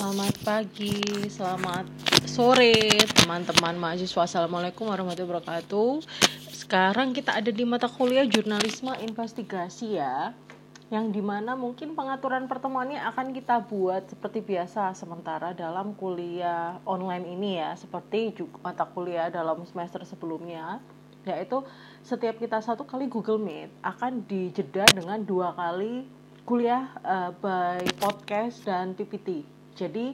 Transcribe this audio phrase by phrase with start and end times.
[0.00, 0.96] Selamat pagi,
[1.28, 1.84] selamat
[2.24, 2.72] sore
[3.20, 6.00] teman-teman mahasiswa Assalamualaikum warahmatullahi wabarakatuh
[6.56, 10.32] Sekarang kita ada di mata kuliah jurnalisme investigasi ya
[10.88, 17.36] Yang di mana mungkin pengaturan pertemuannya akan kita buat seperti biasa Sementara dalam kuliah online
[17.36, 20.80] ini ya Seperti juga mata kuliah dalam semester sebelumnya
[21.28, 21.60] Yaitu
[22.00, 26.08] setiap kita satu kali Google Meet akan dijeda dengan dua kali
[26.48, 29.59] kuliah uh, by podcast dan PPT.
[29.80, 30.12] Jadi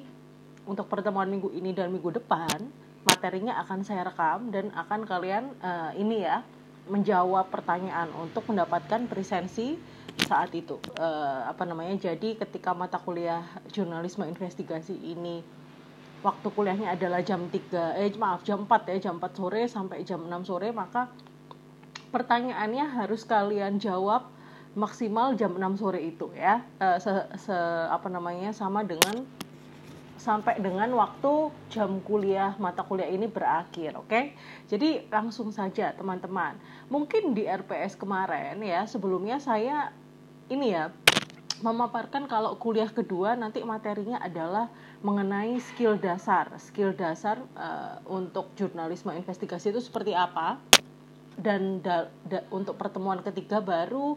[0.67, 5.91] untuk pertemuan minggu ini dan minggu depan materinya akan saya rekam dan akan kalian uh,
[5.95, 6.43] ini ya
[6.87, 9.75] menjawab pertanyaan untuk mendapatkan presensi
[10.27, 10.79] saat itu.
[10.99, 15.43] Uh, apa namanya jadi ketika mata kuliah jurnalisme investigasi ini
[16.23, 20.27] waktu kuliahnya adalah jam 3 eh maaf jam 4 ya jam 4 sore sampai jam
[20.27, 21.07] 6 sore maka
[22.11, 24.27] pertanyaannya harus kalian jawab
[24.75, 26.67] maksimal jam 6 sore itu ya.
[26.83, 27.57] Uh, se, se
[27.87, 29.23] apa namanya sama dengan
[30.17, 34.09] sampai dengan waktu jam kuliah mata kuliah ini berakhir oke?
[34.09, 34.35] Okay?
[34.67, 36.57] jadi langsung saja teman-teman.
[36.91, 39.93] Mungkin di RPS kemarin ya sebelumnya saya
[40.51, 40.91] ini ya
[41.65, 44.69] memaparkan kalau kuliah kedua nanti materinya adalah
[45.01, 46.53] mengenai skill dasar.
[46.61, 50.61] Skill dasar uh, untuk jurnalisme investigasi itu seperti apa?
[51.37, 54.17] Dan da, da, untuk pertemuan ketiga baru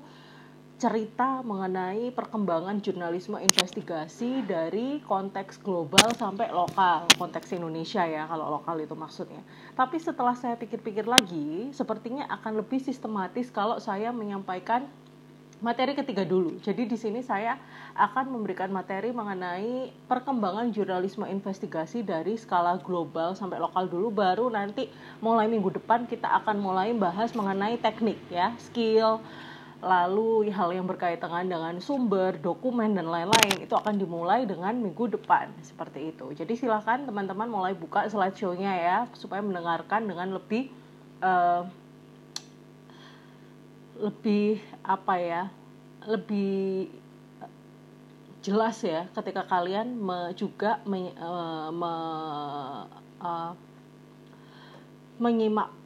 [0.79, 8.79] cerita mengenai perkembangan jurnalisme investigasi dari konteks global sampai lokal, konteks Indonesia ya kalau lokal
[8.79, 9.43] itu maksudnya.
[9.75, 14.87] Tapi setelah saya pikir-pikir lagi, sepertinya akan lebih sistematis kalau saya menyampaikan
[15.59, 16.55] materi ketiga dulu.
[16.63, 17.59] Jadi di sini saya
[17.99, 24.87] akan memberikan materi mengenai perkembangan jurnalisme investigasi dari skala global sampai lokal dulu baru nanti
[25.19, 29.19] mulai minggu depan kita akan mulai bahas mengenai teknik ya, skill,
[29.79, 35.55] lalu hal yang berkaitan dengan sumber, dokumen dan lain-lain itu akan dimulai dengan minggu depan
[35.63, 36.35] seperti itu.
[36.35, 40.67] Jadi silakan teman-teman mulai buka slideshow-nya ya supaya mendengarkan dengan lebih
[41.23, 41.63] uh,
[43.99, 45.43] lebih apa ya
[46.07, 46.87] lebih
[48.39, 51.93] jelas ya ketika kalian me, juga me, uh, me,
[53.19, 53.51] uh,
[55.19, 55.78] menyimak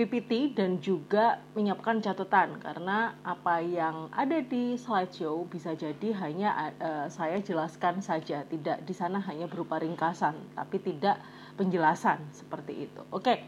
[0.00, 7.06] PPT dan juga menyiapkan catatan karena apa yang ada di slideshow bisa jadi hanya uh,
[7.12, 11.20] saya jelaskan saja tidak di sana hanya berupa ringkasan tapi tidak
[11.60, 13.04] penjelasan seperti itu.
[13.12, 13.44] Oke.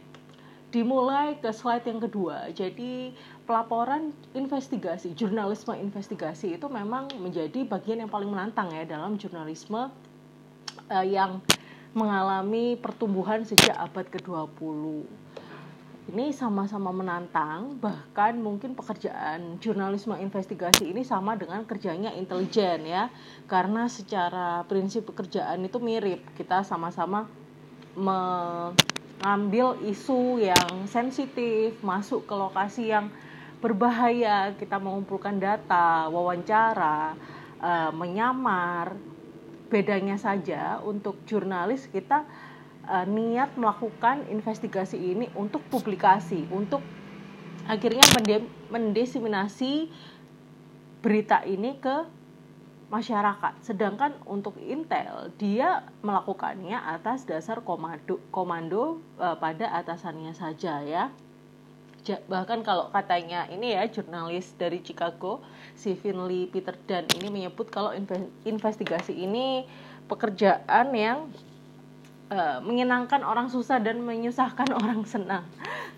[0.73, 2.49] Dimulai ke slide yang kedua.
[2.53, 3.13] Jadi
[3.45, 9.89] pelaporan investigasi, jurnalisme investigasi itu memang menjadi bagian yang paling menantang ya dalam jurnalisme
[10.93, 11.41] uh, yang
[11.97, 15.22] mengalami pertumbuhan sejak abad ke-20
[16.11, 23.07] ini sama-sama menantang bahkan mungkin pekerjaan jurnalisme investigasi ini sama dengan kerjanya intelijen ya.
[23.47, 26.27] Karena secara prinsip pekerjaan itu mirip.
[26.35, 27.31] Kita sama-sama
[27.95, 33.07] mengambil isu yang sensitif masuk ke lokasi yang
[33.63, 34.59] berbahaya.
[34.59, 37.15] Kita mengumpulkan data wawancara
[37.63, 38.99] eh, menyamar.
[39.73, 42.29] Bedanya saja untuk jurnalis kita
[42.89, 46.83] uh, niat melakukan investigasi ini untuk publikasi, untuk
[47.67, 48.03] akhirnya
[48.71, 49.91] mendesiminasi
[51.03, 52.07] berita ini ke
[52.93, 53.57] masyarakat.
[53.65, 61.09] Sedangkan untuk Intel, dia melakukannya atas dasar komando komando uh, pada atasannya saja ya.
[62.03, 65.39] Bahkan kalau katanya ini ya jurnalis dari Chicago,
[65.79, 67.95] si Finley Peter Dan ini menyebut kalau
[68.43, 69.71] investigasi ini
[70.11, 71.31] pekerjaan yang
[72.33, 75.45] uh, menyenangkan orang susah dan menyusahkan orang senang.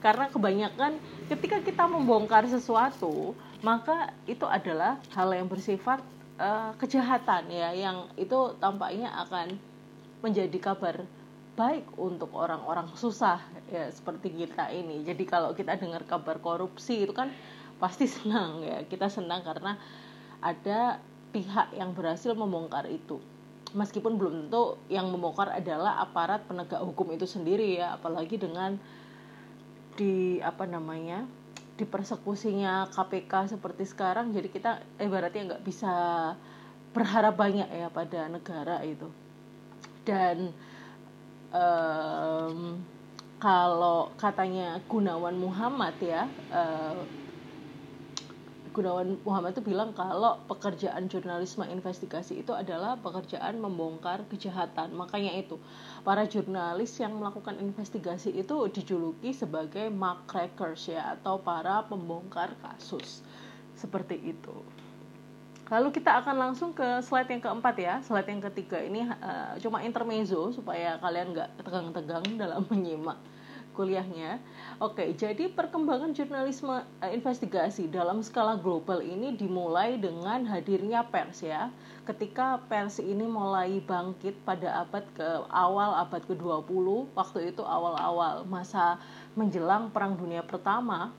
[0.03, 1.00] Karena kebanyakan
[1.31, 3.33] ketika kita membongkar sesuatu
[3.65, 6.05] maka itu adalah hal yang bersifat
[6.37, 9.56] uh, kejahatan ya yang itu tampaknya akan
[10.21, 11.09] menjadi kabar
[11.55, 13.41] baik untuk orang-orang susah
[13.71, 15.06] ya seperti kita ini.
[15.06, 17.31] Jadi kalau kita dengar kabar korupsi itu kan
[17.78, 19.78] pasti senang ya kita senang karena
[20.45, 21.01] ada
[21.33, 23.19] pihak yang berhasil membongkar itu
[23.74, 28.78] meskipun belum tentu yang membongkar adalah aparat penegak hukum itu sendiri ya apalagi dengan
[29.94, 31.26] di apa namanya
[31.74, 34.72] di persekusinya KPK seperti sekarang jadi kita
[35.03, 35.94] ibaratnya nggak bisa
[36.94, 39.10] berharap banyak ya pada negara itu.
[40.06, 40.54] Dan
[41.50, 42.78] um,
[43.42, 47.03] kalau katanya Gunawan Muhammad ya uh,
[48.74, 54.91] Gunawan Muhammad itu bilang kalau pekerjaan jurnalisme investigasi itu adalah pekerjaan membongkar kejahatan.
[54.98, 55.62] Makanya itu
[56.03, 60.26] para jurnalis yang melakukan investigasi itu dijuluki sebagai mark
[60.91, 63.22] ya atau para pembongkar kasus.
[63.78, 64.59] Seperti itu.
[65.70, 67.94] Lalu kita akan langsung ke slide yang keempat ya.
[68.03, 73.22] Slide yang ketiga ini uh, cuma intermezzo supaya kalian nggak tegang-tegang dalam menyimak
[73.74, 74.38] kuliahnya.
[74.78, 81.74] Oke, jadi perkembangan jurnalisme uh, investigasi dalam skala global ini dimulai dengan hadirnya pers ya.
[82.06, 86.86] Ketika pers ini mulai bangkit pada abad ke awal abad ke-20,
[87.18, 88.97] waktu itu awal-awal masa
[89.34, 91.10] menjelang Perang Dunia Pertama.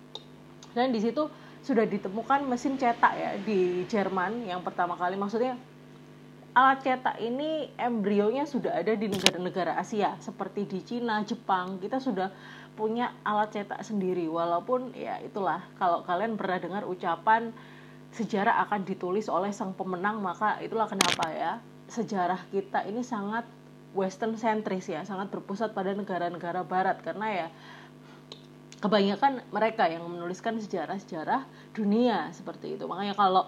[0.72, 1.28] Dan di situ
[1.66, 5.58] sudah ditemukan mesin cetak ya di Jerman yang pertama kali maksudnya
[6.56, 11.84] alat cetak ini embrionya sudah ada di negara-negara Asia seperti di Cina, Jepang.
[11.84, 12.32] Kita sudah
[12.80, 14.24] punya alat cetak sendiri.
[14.32, 17.52] Walaupun ya itulah kalau kalian pernah dengar ucapan
[18.16, 21.60] sejarah akan ditulis oleh sang pemenang maka itulah kenapa ya.
[21.92, 23.44] Sejarah kita ini sangat
[23.92, 25.04] western centris ya.
[25.04, 27.04] Sangat berpusat pada negara-negara barat.
[27.04, 27.48] Karena ya
[28.80, 31.44] kebanyakan mereka yang menuliskan sejarah-sejarah
[31.76, 32.88] dunia seperti itu.
[32.88, 33.44] Makanya kalau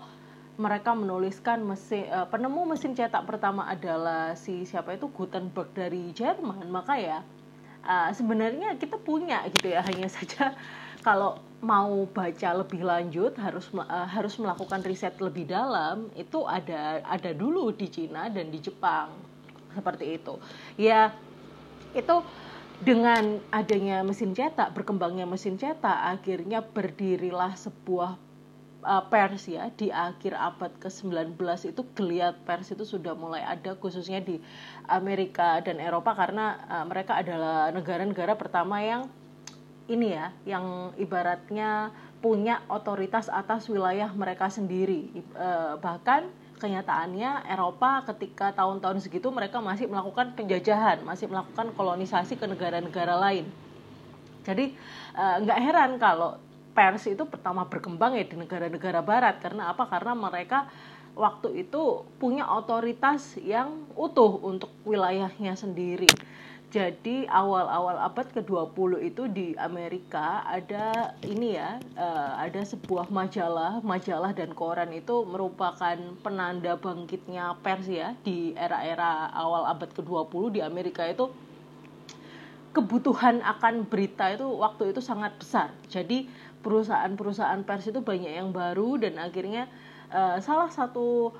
[0.58, 5.06] mereka menuliskan mesin uh, penemu mesin cetak pertama adalah si siapa itu?
[5.14, 6.66] Gutenberg dari Jerman.
[6.74, 7.22] Maka ya
[7.86, 10.58] uh, sebenarnya kita punya gitu ya hanya saja
[11.06, 17.32] kalau mau baca lebih lanjut harus uh, harus melakukan riset lebih dalam itu ada ada
[17.34, 19.14] dulu di Cina dan di Jepang.
[19.78, 20.42] Seperti itu.
[20.74, 21.14] Ya
[21.94, 22.26] itu
[22.78, 28.27] dengan adanya mesin cetak, berkembangnya mesin cetak, akhirnya berdirilah sebuah
[28.84, 31.38] uh, pers ya di akhir abad ke-19
[31.70, 34.38] itu geliat pers itu sudah mulai ada khususnya di
[34.86, 39.10] Amerika dan Eropa karena uh, mereka adalah negara-negara pertama yang
[39.88, 45.08] ini ya, yang ibaratnya punya otoritas atas wilayah mereka sendiri.
[45.32, 46.28] Uh, bahkan
[46.60, 53.46] kenyataannya Eropa ketika tahun-tahun segitu mereka masih melakukan penjajahan, masih melakukan kolonisasi ke negara-negara lain.
[54.42, 54.74] Jadi
[55.14, 56.40] nggak heran kalau
[56.78, 59.90] pers itu pertama berkembang ya di negara-negara barat karena apa?
[59.90, 60.70] Karena mereka
[61.18, 66.06] waktu itu punya otoritas yang utuh untuk wilayahnya sendiri.
[66.68, 74.36] Jadi awal-awal abad ke-20 itu di Amerika ada ini ya, uh, ada sebuah majalah, majalah
[74.36, 81.08] dan koran itu merupakan penanda bangkitnya pers ya di era-era awal abad ke-20 di Amerika
[81.08, 81.32] itu
[82.76, 85.74] kebutuhan akan berita itu waktu itu sangat besar.
[85.88, 86.30] Jadi
[86.62, 89.70] perusahaan-perusahaan pers itu banyak yang baru dan akhirnya
[90.12, 91.32] uh, salah satu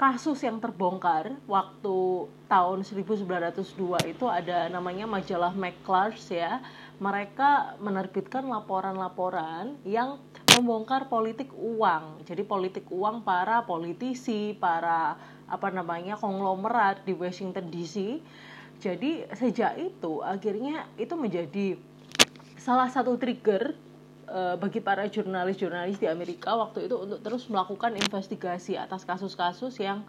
[0.00, 6.64] kasus yang terbongkar waktu tahun 1902 itu ada namanya majalah McClure's ya.
[6.96, 10.16] Mereka menerbitkan laporan-laporan yang
[10.56, 12.24] membongkar politik uang.
[12.24, 18.24] Jadi politik uang para politisi, para apa namanya konglomerat di Washington DC.
[18.80, 21.76] Jadi sejak itu akhirnya itu menjadi
[22.56, 23.76] salah satu trigger
[24.30, 30.06] uh, bagi para jurnalis-jurnalis di Amerika waktu itu untuk terus melakukan investigasi atas kasus-kasus yang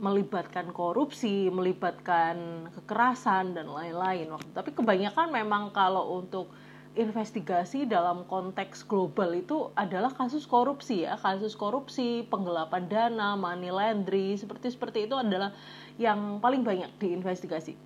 [0.00, 4.32] melibatkan korupsi, melibatkan kekerasan dan lain-lain.
[4.56, 6.48] Tapi kebanyakan memang kalau untuk
[6.96, 14.34] investigasi dalam konteks global itu adalah kasus korupsi ya, kasus korupsi, penggelapan dana, money laundry,
[14.34, 15.54] seperti seperti itu adalah
[16.00, 17.76] yang paling banyak diinvestigasi.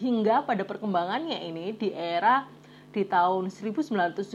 [0.00, 2.48] Hingga pada perkembangannya ini di era
[2.88, 4.32] di tahun 1975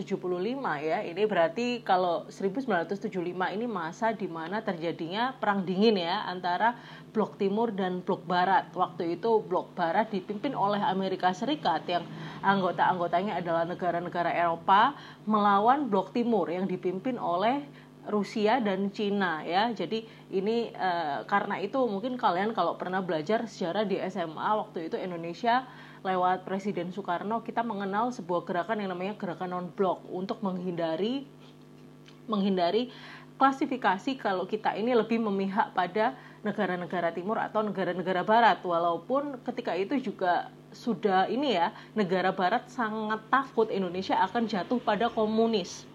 [0.80, 1.02] ya.
[1.02, 6.78] Ini berarti kalau 1975 ini masa di mana terjadinya perang dingin ya antara
[7.10, 8.70] blok timur dan blok barat.
[8.78, 12.06] Waktu itu blok barat dipimpin oleh Amerika Serikat yang
[12.46, 14.94] anggota-anggotanya adalah negara-negara Eropa
[15.26, 17.66] melawan blok timur yang dipimpin oleh
[18.04, 19.72] Rusia dan Cina ya.
[19.72, 20.92] Jadi ini e,
[21.24, 25.64] karena itu mungkin kalian kalau pernah belajar sejarah di SMA waktu itu Indonesia
[26.04, 31.24] lewat Presiden Soekarno kita mengenal sebuah gerakan yang namanya gerakan non blok untuk menghindari
[32.28, 32.92] menghindari
[33.40, 38.60] klasifikasi kalau kita ini lebih memihak pada negara-negara timur atau negara-negara barat.
[38.62, 45.10] Walaupun ketika itu juga sudah ini ya negara barat sangat takut Indonesia akan jatuh pada
[45.10, 45.88] komunis.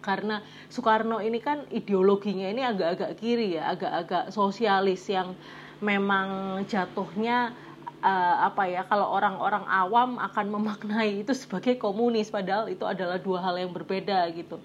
[0.00, 0.40] Karena
[0.72, 5.36] Soekarno ini kan ideologinya ini agak-agak kiri ya agak-agak sosialis yang
[5.84, 7.52] memang jatuhnya
[8.00, 13.40] uh, apa ya kalau orang-orang awam akan memaknai itu sebagai komunis padahal itu adalah dua
[13.44, 14.60] hal yang berbeda gitu.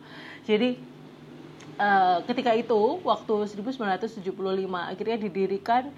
[0.47, 0.79] Jadi
[1.79, 4.31] uh, ketika itu waktu 1975
[4.73, 5.91] akhirnya didirikan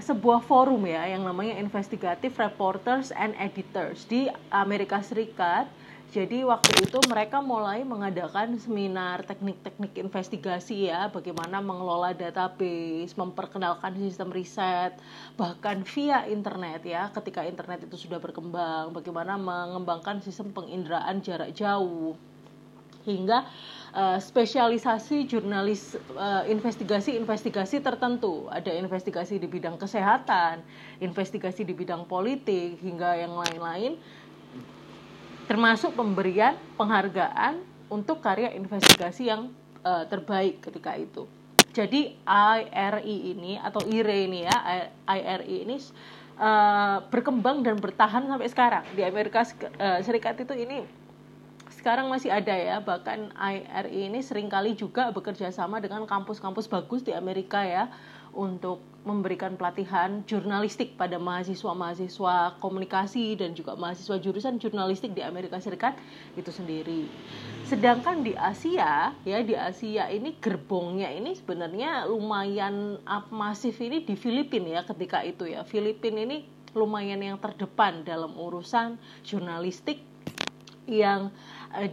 [0.00, 5.68] sebuah forum ya yang namanya Investigative Reporters and Editors di Amerika Serikat
[6.12, 14.28] jadi waktu itu mereka mulai mengadakan seminar teknik-teknik investigasi ya, bagaimana mengelola database, memperkenalkan sistem
[14.28, 14.92] riset,
[15.40, 22.12] bahkan via internet ya, ketika internet itu sudah berkembang, bagaimana mengembangkan sistem penginderaan jarak jauh.
[23.02, 23.46] hingga
[23.94, 28.46] uh, spesialisasi jurnalis uh, investigasi-investigasi tertentu.
[28.46, 30.62] Ada investigasi di bidang kesehatan,
[31.02, 33.98] investigasi di bidang politik, hingga yang lain-lain.
[35.52, 37.60] Termasuk pemberian penghargaan
[37.92, 39.52] untuk karya investigasi yang
[39.84, 41.28] uh, terbaik ketika itu.
[41.76, 44.56] Jadi IRI ini atau IRE ini ya,
[45.04, 45.76] IRI ini
[46.40, 49.44] uh, berkembang dan bertahan sampai sekarang di Amerika
[49.76, 50.88] uh, Serikat itu ini
[51.68, 57.04] sekarang masih ada ya bahkan IRI ini sering kali juga bekerja sama dengan kampus-kampus bagus
[57.04, 57.92] di Amerika ya
[58.32, 65.98] untuk memberikan pelatihan jurnalistik pada mahasiswa-mahasiswa komunikasi dan juga mahasiswa jurusan jurnalistik di Amerika Serikat
[66.38, 67.10] itu sendiri.
[67.66, 73.02] Sedangkan di Asia ya di Asia ini gerbongnya ini sebenarnya lumayan
[73.34, 75.66] masif ini di Filipina ya ketika itu ya.
[75.66, 79.98] Filipina ini lumayan yang terdepan dalam urusan jurnalistik
[80.86, 81.30] yang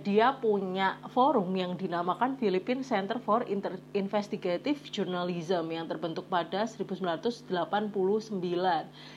[0.04, 7.48] dia punya forum yang dinamakan Philippine Center for Inter Investigative Journalism yang terbentuk pada 1989.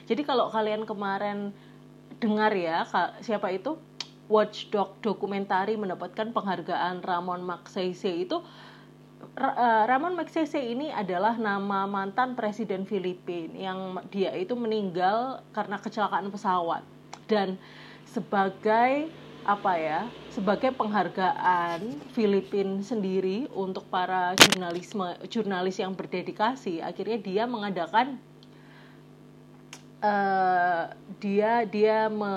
[0.06, 1.50] Jadi kalau kalian kemarin
[2.22, 2.86] dengar ya
[3.18, 3.74] siapa itu?
[4.30, 8.38] Watchdog dokumentari mendapatkan penghargaan Ramon Magsaysay itu.
[9.34, 13.78] Uh, Ramon Magsaysay ini adalah nama mantan presiden Filipina yang
[14.14, 16.86] dia itu meninggal karena kecelakaan pesawat.
[17.26, 17.58] Dan
[18.06, 19.10] sebagai
[19.42, 26.78] apa ya sebagai penghargaan Filipin sendiri untuk para jurnalisme jurnalis yang berdedikasi.
[26.78, 28.22] Akhirnya dia mengadakan
[29.98, 32.32] uh, dia dia me,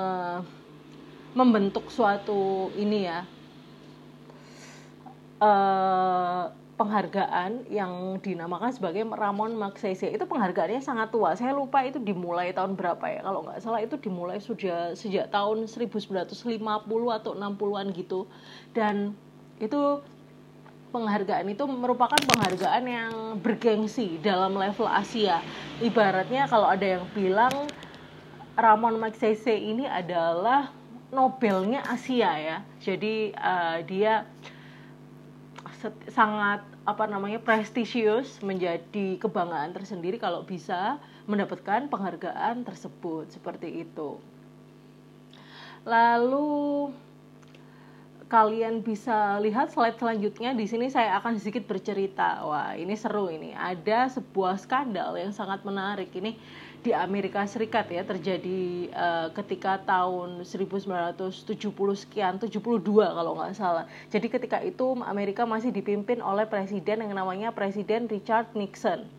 [1.38, 3.22] membentuk suatu ini ya
[5.42, 11.32] uh, penghargaan yang dinamakan sebagai Ramon Magsaysay itu penghargaannya sangat tua.
[11.40, 13.24] Saya lupa itu dimulai tahun berapa ya.
[13.24, 16.52] Kalau nggak salah itu dimulai sudah sejak tahun 1950
[17.16, 18.28] atau 60-an gitu.
[18.76, 19.16] Dan
[19.64, 20.04] itu
[20.92, 25.40] penghargaan itu merupakan penghargaan yang bergengsi dalam level Asia.
[25.80, 27.72] Ibaratnya kalau ada yang bilang
[28.60, 30.76] Ramon Magsaysay ini adalah
[31.16, 32.58] Nobelnya Asia ya.
[32.84, 34.28] Jadi uh, dia
[36.14, 44.22] sangat apa namanya prestisius menjadi kebanggaan tersendiri kalau bisa mendapatkan penghargaan tersebut seperti itu.
[45.86, 46.90] Lalu
[48.26, 52.42] kalian bisa lihat slide selanjutnya di sini saya akan sedikit bercerita.
[52.42, 53.54] Wah, ini seru ini.
[53.54, 56.38] Ada sebuah skandal yang sangat menarik ini
[56.86, 61.42] di Amerika Serikat ya terjadi uh, ketika tahun 1970
[61.98, 63.90] sekian 72 kalau nggak salah.
[64.14, 69.10] Jadi ketika itu Amerika masih dipimpin oleh presiden yang namanya Presiden Richard Nixon.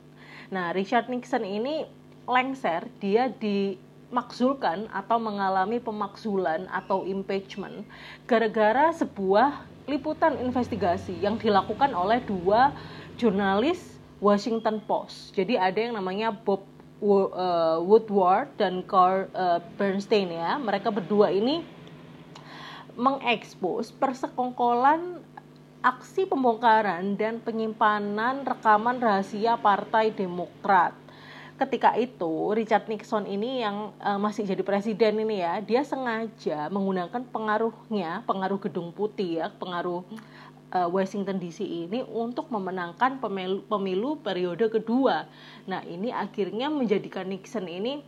[0.55, 1.91] Nah, Richard Nixon ini
[2.31, 7.83] lengser, dia dimakzulkan atau mengalami pemakzulan atau impeachment
[8.31, 12.71] gara-gara sebuah liputan investigasi yang dilakukan oleh dua
[13.19, 15.35] jurnalis Washington Post.
[15.35, 21.61] Jadi ada yang namanya Bob Woodward dan Carl uh, Bernstein ya mereka berdua ini
[22.97, 25.21] mengekspos persekongkolan
[25.85, 30.97] aksi pembongkaran dan penyimpanan rekaman rahasia Partai Demokrat.
[31.57, 37.23] Ketika itu Richard Nixon ini yang uh, masih jadi presiden ini ya, dia sengaja menggunakan
[37.33, 40.05] pengaruhnya, pengaruh gedung putih ya, pengaruh
[40.77, 45.25] uh, Washington DC ini untuk memenangkan pemilu, pemilu periode kedua.
[45.65, 48.05] Nah, ini akhirnya menjadikan Nixon ini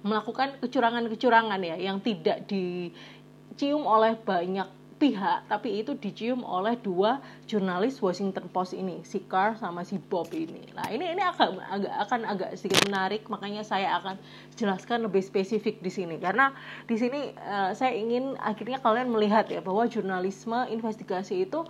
[0.00, 7.96] melakukan kecurangan-kecurangan ya yang tidak dicium oleh banyak pihak tapi itu dicium oleh dua jurnalis
[8.04, 10.68] Washington Post ini si Carr sama si Bob ini.
[10.76, 14.20] Nah ini ini akan agak akan agak sedikit menarik makanya saya akan
[14.60, 16.20] jelaskan lebih spesifik di sini.
[16.20, 16.52] Karena
[16.84, 21.64] di sini uh, saya ingin akhirnya kalian melihat ya bahwa jurnalisme investigasi itu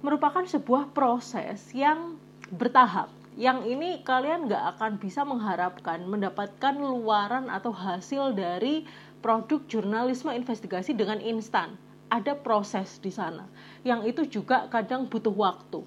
[0.00, 2.16] merupakan sebuah proses yang
[2.48, 8.86] bertahap yang ini kalian nggak akan bisa mengharapkan mendapatkan luaran atau hasil dari
[9.18, 11.74] produk jurnalisme investigasi dengan instan
[12.08, 13.46] ada proses di sana.
[13.82, 15.80] Yang itu juga kadang butuh waktu.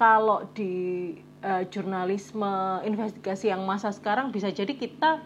[0.00, 1.12] Kalau di
[1.44, 5.20] uh, jurnalisme investigasi yang masa sekarang bisa jadi kita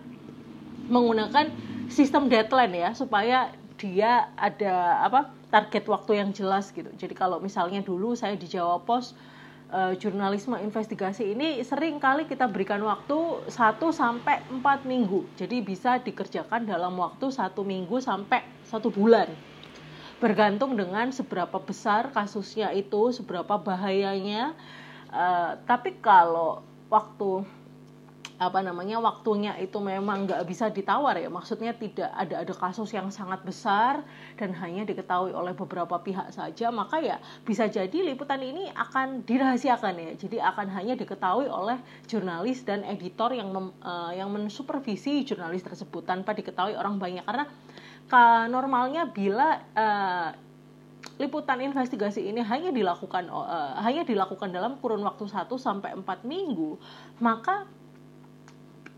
[0.90, 1.48] menggunakan
[1.88, 6.90] sistem deadline ya supaya dia ada apa target waktu yang jelas gitu.
[6.98, 9.14] Jadi kalau misalnya dulu saya di Jawa Pos
[9.70, 13.54] uh, jurnalisme investigasi ini sering kali kita berikan waktu 1
[13.94, 15.26] sampai 4 minggu.
[15.38, 19.30] Jadi bisa dikerjakan dalam waktu satu minggu sampai satu bulan
[20.18, 24.54] bergantung dengan seberapa besar kasusnya itu, seberapa bahayanya.
[25.14, 27.46] Uh, tapi kalau waktu
[28.34, 33.06] apa namanya waktunya itu memang nggak bisa ditawar ya maksudnya tidak ada ada kasus yang
[33.14, 34.02] sangat besar
[34.34, 39.94] dan hanya diketahui oleh beberapa pihak saja maka ya bisa jadi liputan ini akan dirahasiakan
[40.02, 41.78] ya jadi akan hanya diketahui oleh
[42.10, 47.46] jurnalis dan editor yang mem, uh, yang mensupervisi jurnalis tersebut tanpa diketahui orang banyak karena
[48.48, 50.30] normalnya bila uh,
[51.18, 56.78] liputan investigasi ini hanya dilakukan uh, hanya dilakukan dalam kurun waktu 1 sampai 4 minggu
[57.18, 57.66] maka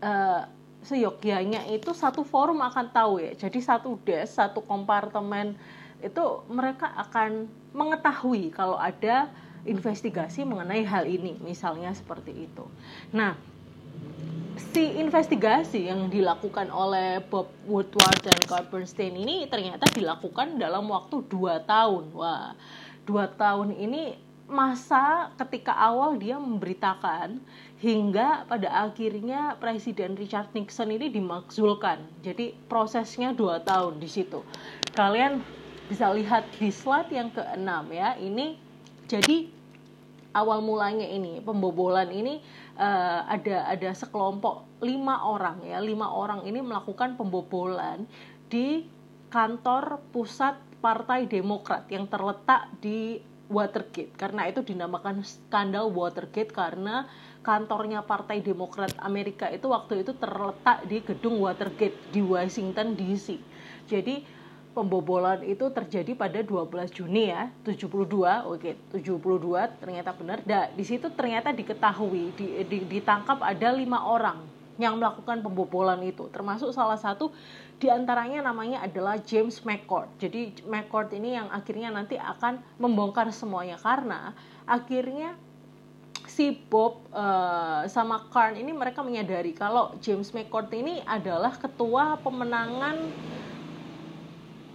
[0.01, 0.43] uh,
[0.87, 3.35] seyogyanya itu satu forum akan tahu ya.
[3.35, 5.59] Jadi satu desk, satu kompartemen
[5.99, 9.27] itu mereka akan mengetahui kalau ada
[9.67, 12.63] investigasi mengenai hal ini, misalnya seperti itu.
[13.11, 13.35] Nah,
[14.57, 21.21] si investigasi yang dilakukan oleh Bob Woodward dan Carl Bernstein ini ternyata dilakukan dalam waktu
[21.29, 22.09] dua tahun.
[22.17, 22.57] Wah,
[23.05, 24.17] dua tahun ini
[24.49, 27.37] masa ketika awal dia memberitakan
[27.77, 32.01] hingga pada akhirnya Presiden Richard Nixon ini dimakzulkan.
[32.25, 34.41] Jadi prosesnya dua tahun di situ.
[34.97, 35.45] Kalian
[35.85, 38.17] bisa lihat di slide yang keenam ya.
[38.17, 38.57] Ini
[39.05, 39.53] jadi
[40.37, 42.41] awal mulanya ini pembobolan ini
[42.77, 48.05] uh, ada ada sekelompok lima orang ya lima orang ini melakukan pembobolan
[48.47, 48.85] di
[49.27, 53.19] kantor pusat Partai Demokrat yang terletak di
[53.49, 57.09] Watergate karena itu dinamakan skandal Watergate karena
[57.41, 63.39] kantornya Partai Demokrat Amerika itu waktu itu terletak di gedung Watergate di Washington DC.
[63.87, 64.36] Jadi
[64.77, 68.45] pembobolan itu terjadi pada 12 Juni ya, 72.
[68.45, 70.45] Oke, 72 ternyata benar.
[70.45, 74.37] Dan di situ ternyata diketahui di, di, ditangkap ada lima orang
[74.77, 77.33] yang melakukan pembobolan itu, termasuk salah satu
[77.81, 80.05] di antaranya namanya adalah James McCord.
[80.21, 84.37] Jadi McCord ini yang akhirnya nanti akan membongkar semuanya karena
[84.69, 85.33] akhirnya
[86.29, 92.97] si Bob uh, sama Karn ini mereka menyadari kalau James McCord ini adalah ketua pemenangan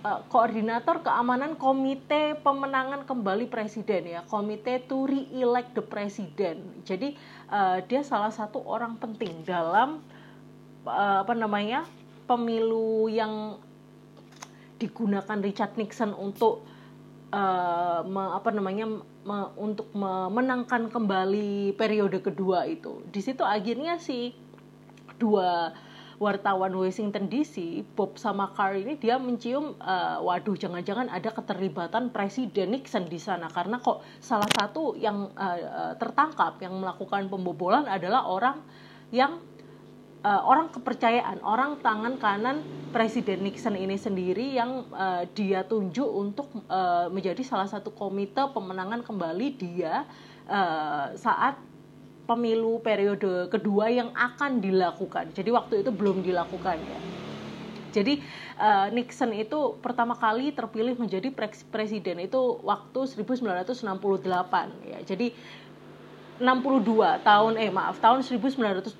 [0.04, 7.14] uh, koordinator keamanan komite pemenangan kembali presiden ya komite to re-elect the president jadi
[7.50, 10.02] uh, dia salah satu orang penting dalam
[10.86, 11.86] uh, apa namanya
[12.26, 13.58] pemilu yang
[14.82, 16.66] digunakan Richard Nixon untuk
[17.30, 18.86] uh, me, apa namanya
[19.22, 23.06] me, untuk memenangkan kembali periode kedua itu.
[23.14, 24.34] Di situ akhirnya si
[25.22, 25.70] dua
[26.22, 32.78] wartawan Washington DC, Bob sama Carr ini dia mencium, uh, waduh jangan-jangan ada keterlibatan Presiden
[32.78, 33.50] Nixon di sana.
[33.50, 38.62] Karena kok salah satu yang uh, tertangkap yang melakukan pembobolan adalah orang
[39.10, 39.42] yang
[40.22, 42.62] uh, orang kepercayaan, orang tangan kanan
[42.94, 49.02] Presiden Nixon ini sendiri yang uh, dia tunjuk untuk uh, menjadi salah satu komite pemenangan
[49.02, 50.06] kembali dia
[50.46, 51.58] uh, saat
[52.32, 55.36] pemilu periode kedua yang akan dilakukan.
[55.36, 57.00] Jadi waktu itu belum dilakukan ya.
[57.92, 58.24] Jadi
[58.56, 61.28] uh, Nixon itu pertama kali terpilih menjadi
[61.68, 63.84] presiden itu waktu 1968
[64.88, 64.98] ya.
[65.04, 65.36] Jadi
[66.40, 68.98] 62 tahun eh maaf tahun 1972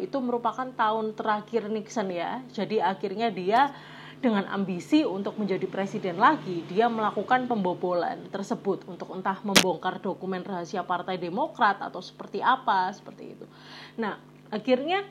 [0.00, 2.40] itu merupakan tahun terakhir Nixon ya.
[2.50, 3.76] Jadi akhirnya dia
[4.18, 10.82] dengan ambisi untuk menjadi presiden lagi, dia melakukan pembobolan tersebut untuk entah membongkar dokumen rahasia
[10.82, 13.46] Partai Demokrat atau seperti apa, seperti itu.
[13.94, 14.18] Nah,
[14.50, 15.06] akhirnya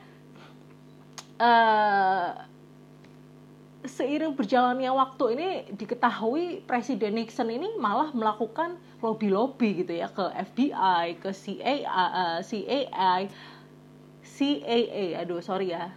[1.40, 2.30] uh,
[3.88, 11.16] seiring berjalannya waktu ini diketahui Presiden Nixon ini malah melakukan lobby-lobby gitu ya ke FBI,
[11.16, 13.22] ke CAI, uh, CAI,
[14.20, 15.88] CAA, aduh sorry ya,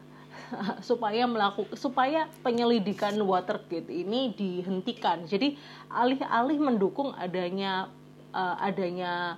[0.90, 5.26] supaya melakukan supaya penyelidikan Watergate ini dihentikan.
[5.26, 5.56] Jadi
[5.92, 7.88] alih-alih mendukung adanya
[8.36, 9.38] uh, adanya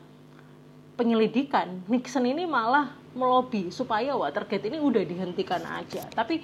[0.93, 6.05] penyelidikan, Nixon ini malah melobi supaya Watergate ini udah dihentikan aja.
[6.13, 6.41] Tapi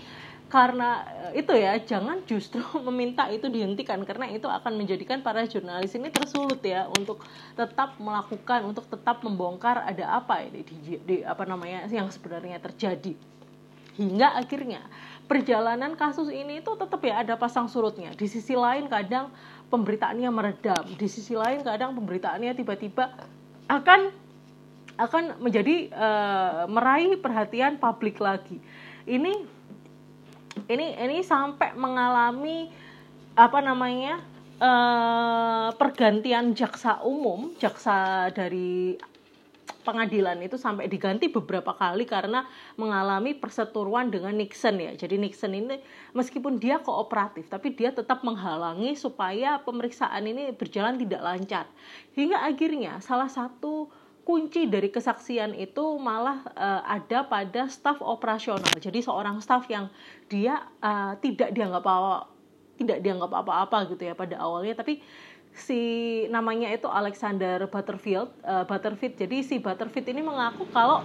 [0.49, 5.93] karena eh, itu ya jangan justru meminta itu dihentikan karena itu akan menjadikan para jurnalis
[5.93, 7.21] ini tersulut ya untuk
[7.53, 13.13] tetap melakukan untuk tetap membongkar ada apa ini di, di apa namanya yang sebenarnya terjadi
[13.99, 14.79] hingga akhirnya
[15.27, 18.15] perjalanan kasus ini itu tetap ya ada pasang surutnya.
[18.15, 19.29] Di sisi lain kadang
[19.69, 23.13] pemberitaannya meredam di sisi lain kadang pemberitaannya tiba-tiba
[23.69, 24.09] akan
[24.99, 28.57] akan menjadi uh, meraih perhatian publik lagi.
[29.05, 29.33] Ini
[30.65, 32.67] ini ini sampai mengalami
[33.37, 34.19] apa namanya
[34.59, 38.97] uh, pergantian jaksa umum jaksa dari
[39.81, 44.91] pengadilan itu sampai diganti beberapa kali karena mengalami perseteruan dengan Nixon ya.
[44.95, 45.79] Jadi Nixon ini
[46.11, 51.65] meskipun dia kooperatif tapi dia tetap menghalangi supaya pemeriksaan ini berjalan tidak lancar.
[52.13, 53.89] Hingga akhirnya salah satu
[54.29, 58.77] kunci dari kesaksian itu malah uh, ada pada staf operasional.
[58.77, 59.89] Jadi seorang staf yang
[60.29, 62.29] dia uh, tidak dianggap apa
[62.79, 65.03] tidak dianggap apa-apa gitu ya pada awalnya, tapi
[65.53, 65.81] si
[66.31, 69.15] namanya itu Alexander Butterfield, uh, Butterfield.
[69.19, 71.03] Jadi si Butterfield ini mengaku kalau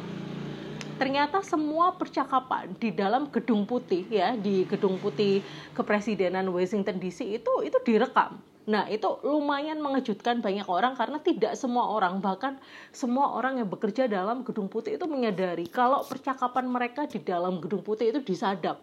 [0.95, 5.43] ternyata semua percakapan di dalam gedung putih ya di gedung putih
[5.75, 11.93] kepresidenan Washington DC itu itu direkam Nah, itu lumayan mengejutkan banyak orang karena tidak semua
[11.93, 12.57] orang, bahkan
[12.97, 17.85] semua orang yang bekerja dalam gedung putih itu menyadari kalau percakapan mereka di dalam gedung
[17.85, 18.81] putih itu disadap.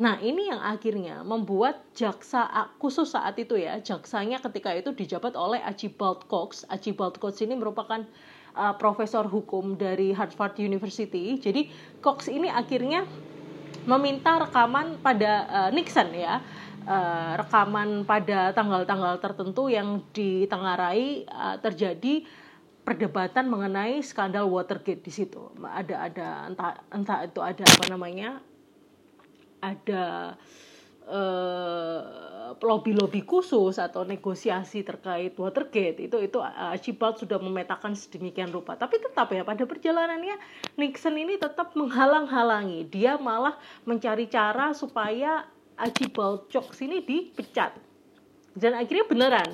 [0.00, 2.48] Nah, ini yang akhirnya membuat jaksa
[2.80, 6.64] khusus saat itu ya, jaksanya ketika itu dijabat oleh Archibald Cox.
[6.70, 8.00] Archibald Cox ini merupakan
[8.56, 11.36] uh, profesor hukum dari Harvard University.
[11.36, 11.68] Jadi,
[12.00, 13.04] Cox ini akhirnya
[13.84, 16.38] meminta rekaman pada uh, Nixon ya
[16.86, 22.26] uh, rekaman pada tanggal-tanggal tertentu yang ditengarai uh, terjadi
[22.82, 25.54] perdebatan mengenai skandal Watergate di situ.
[25.62, 28.42] Ada ada entah entah itu ada apa namanya?
[29.62, 30.34] Ada
[31.06, 32.00] uh,
[32.58, 38.74] lobby-lobby khusus atau negosiasi terkait Watergate itu itu Archibald sudah memetakan sedemikian rupa.
[38.74, 40.36] Tapi tetap ya pada perjalanannya
[40.76, 42.90] Nixon ini tetap menghalang-halangi.
[42.90, 43.54] Dia malah
[43.86, 45.46] mencari cara supaya
[45.78, 47.92] Archibald Cox ini dipecat
[48.56, 49.48] dan akhirnya beneran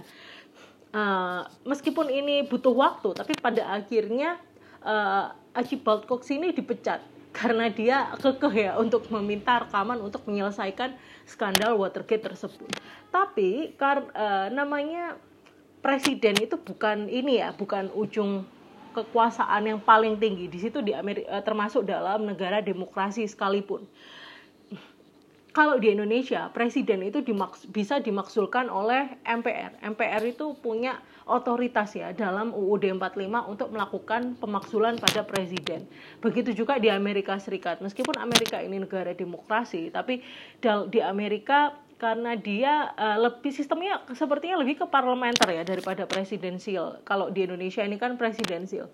[0.94, 4.38] uh, meskipun ini butuh waktu tapi pada akhirnya
[4.82, 10.96] uh, Archibald Cox ini dipecat karena dia kekeh ya untuk meminta rekaman untuk menyelesaikan
[11.28, 12.70] skandal Watergate tersebut.
[13.12, 15.16] Tapi kar, uh, namanya
[15.84, 18.44] presiden itu bukan ini ya, bukan ujung
[18.96, 23.86] kekuasaan yang paling tinggi di situ di Amerika termasuk dalam negara demokrasi sekalipun
[25.58, 29.80] kalau di Indonesia presiden itu dimaks bisa dimaksulkan oleh MPR.
[29.82, 35.84] MPR itu punya otoritas ya dalam UUD 45 untuk melakukan pemaksulan pada presiden.
[36.24, 37.84] Begitu juga di Amerika Serikat.
[37.84, 40.24] Meskipun Amerika ini negara demokrasi, tapi
[40.88, 47.02] di Amerika karena dia uh, lebih sistemnya sepertinya lebih ke parlementer ya daripada presidensial.
[47.02, 48.86] Kalau di Indonesia ini kan presidensial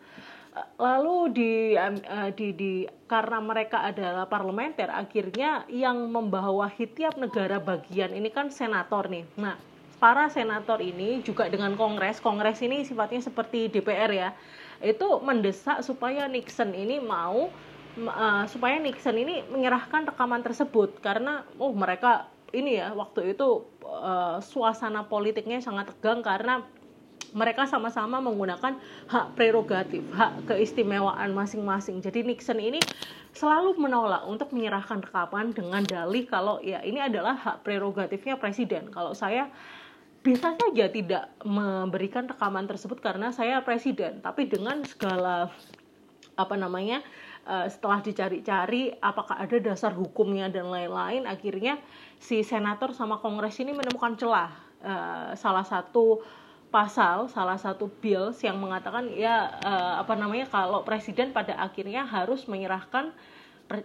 [0.79, 2.73] lalu di, uh, di di
[3.11, 9.59] karena mereka adalah parlementer akhirnya yang membawahi tiap negara bagian ini kan senator nih nah
[10.05, 14.37] para senator ini juga dengan kongres kongres ini sifatnya seperti DPR ya
[14.85, 17.49] itu mendesak supaya Nixon ini mau
[18.05, 24.45] uh, supaya Nixon ini menyerahkan rekaman tersebut karena oh mereka ini ya waktu itu uh,
[24.45, 26.61] suasana politiknya sangat tegang karena
[27.33, 28.79] mereka sama-sama menggunakan
[29.11, 31.99] hak prerogatif, hak keistimewaan masing-masing.
[31.99, 32.79] Jadi Nixon ini
[33.35, 38.87] selalu menolak untuk menyerahkan rekaman dengan dalih kalau ya ini adalah hak prerogatifnya presiden.
[38.95, 39.51] Kalau saya
[40.25, 45.53] bisa saja tidak memberikan rekaman tersebut karena saya presiden, tapi dengan segala
[46.35, 47.05] apa namanya
[47.45, 51.77] uh, setelah dicari-cari apakah ada dasar hukumnya dan lain-lain, akhirnya
[52.17, 54.51] si senator sama kongres ini menemukan celah.
[54.85, 56.25] Uh, salah satu
[56.69, 62.45] pasal salah satu bills yang mengatakan ya uh, apa namanya kalau presiden pada akhirnya harus
[62.51, 63.15] menyerahkan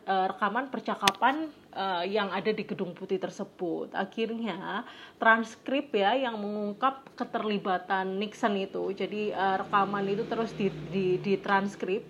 [0.04, 3.94] rekaman percakapan uh, yang ada di gedung putih tersebut.
[3.94, 4.88] Akhirnya
[5.22, 8.94] transkrip ya yang mengungkap keterlibatan Nixon itu.
[8.94, 12.06] Jadi uh, rekaman itu terus di, di, di transkrip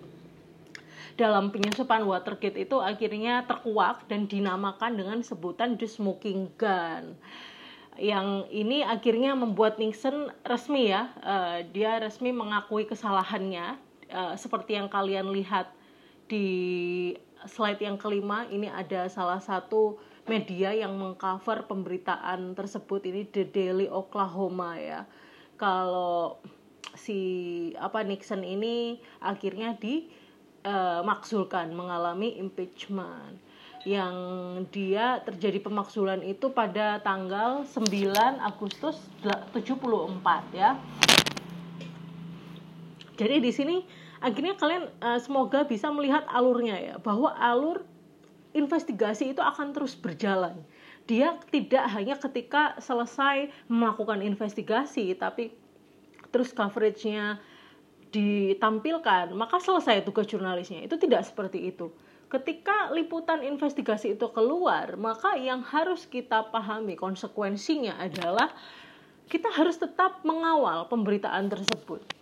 [1.18, 7.12] dalam penyusupan Watergate itu akhirnya terkuak dan dinamakan dengan sebutan the smoking gun
[8.00, 13.76] yang ini akhirnya membuat Nixon resmi ya uh, dia resmi mengakui kesalahannya
[14.08, 15.68] uh, seperti yang kalian lihat
[16.24, 17.12] di
[17.48, 19.96] slide yang kelima ini ada salah satu
[20.28, 23.06] media yang mengcover pemberitaan tersebut.
[23.08, 25.06] Ini The Daily Oklahoma ya.
[25.56, 26.40] Kalau
[26.96, 27.20] si
[27.78, 33.40] apa Nixon ini akhirnya dimaksulkan uh, mengalami impeachment.
[33.88, 34.16] Yang
[34.76, 37.88] dia terjadi pemaksulan itu pada tanggal 9
[38.44, 39.56] Agustus 74
[40.52, 40.76] ya.
[43.16, 43.84] Jadi di sini
[44.20, 47.84] akhirnya kalian uh, semoga bisa melihat alurnya ya bahwa alur
[48.52, 50.60] investigasi itu akan terus berjalan.
[51.08, 55.50] Dia tidak hanya ketika selesai melakukan investigasi tapi
[56.30, 57.42] terus coveragenya
[58.14, 60.84] ditampilkan maka selesai tugas jurnalisnya.
[60.86, 61.90] Itu tidak seperti itu
[62.30, 68.54] ketika liputan investigasi itu keluar, maka yang harus kita pahami konsekuensinya adalah
[69.26, 72.19] kita harus tetap mengawal pemberitaan tersebut.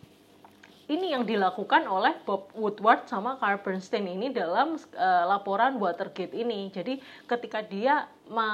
[0.88, 6.72] Ini yang dilakukan oleh Bob Woodward sama Carl Bernstein ini dalam uh, laporan Watergate ini.
[6.72, 6.96] Jadi
[7.28, 8.48] ketika dia me,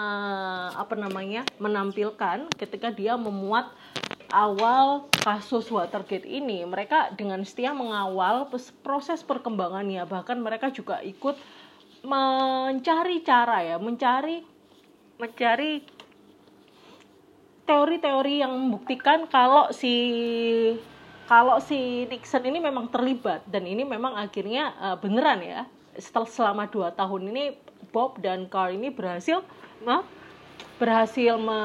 [0.75, 3.71] apa namanya menampilkan, ketika dia memuat
[4.35, 8.51] awal kasus Watergate ini mereka dengan setia mengawal
[8.83, 11.39] proses perkembangannya bahkan mereka juga ikut
[12.03, 14.43] mencari cara ya mencari
[15.23, 15.87] mencari
[17.65, 19.95] teori-teori yang membuktikan kalau si
[21.25, 25.61] kalau si Nixon ini memang terlibat dan ini memang akhirnya uh, beneran ya
[25.97, 27.45] setelah selama dua tahun ini
[27.95, 29.41] Bob dan Carl ini berhasil
[29.87, 30.03] uh,
[30.77, 31.61] berhasil me,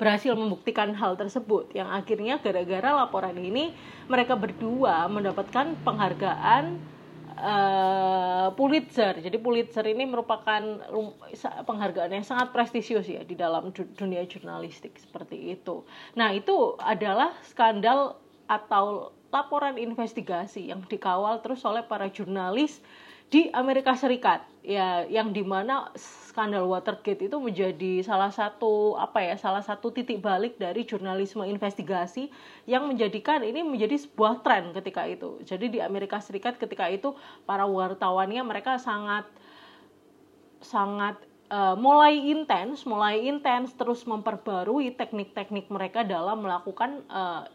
[0.00, 1.68] berhasil membuktikan hal tersebut.
[1.74, 3.74] Yang akhirnya gara-gara laporan ini
[4.08, 6.78] mereka berdua mendapatkan penghargaan
[7.38, 9.18] uh, Pulitzer.
[9.22, 10.60] Jadi Pulitzer ini merupakan
[11.64, 15.86] penghargaan yang sangat prestisius ya di dalam dunia jurnalistik seperti itu.
[16.18, 22.80] Nah, itu adalah skandal atau laporan investigasi yang dikawal terus oleh para jurnalis
[23.28, 25.92] di Amerika Serikat ya yang di mana
[26.38, 32.30] skandal Watergate itu menjadi salah satu apa ya salah satu titik balik dari jurnalisme investigasi
[32.62, 35.42] yang menjadikan ini menjadi sebuah tren ketika itu.
[35.42, 39.26] Jadi di Amerika Serikat ketika itu para wartawannya mereka sangat
[40.62, 41.18] sangat
[41.50, 47.50] uh, mulai intens mulai intens terus memperbarui teknik-teknik mereka dalam melakukan uh,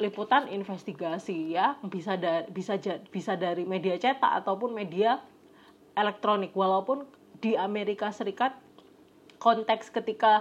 [0.00, 1.76] liputan investigasi ya.
[1.84, 2.80] Bisa dari bisa
[3.12, 5.20] bisa dari media cetak ataupun media
[5.92, 6.56] elektronik.
[6.56, 8.56] Walaupun di Amerika Serikat
[9.36, 10.40] konteks ketika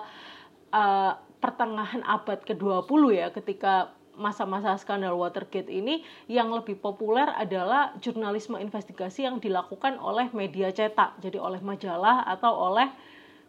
[0.71, 8.55] uh, pertengahan abad ke-20 ya ketika masa-masa skandal Watergate ini yang lebih populer adalah jurnalisme
[8.55, 12.87] investigasi yang dilakukan oleh media cetak jadi oleh majalah atau oleh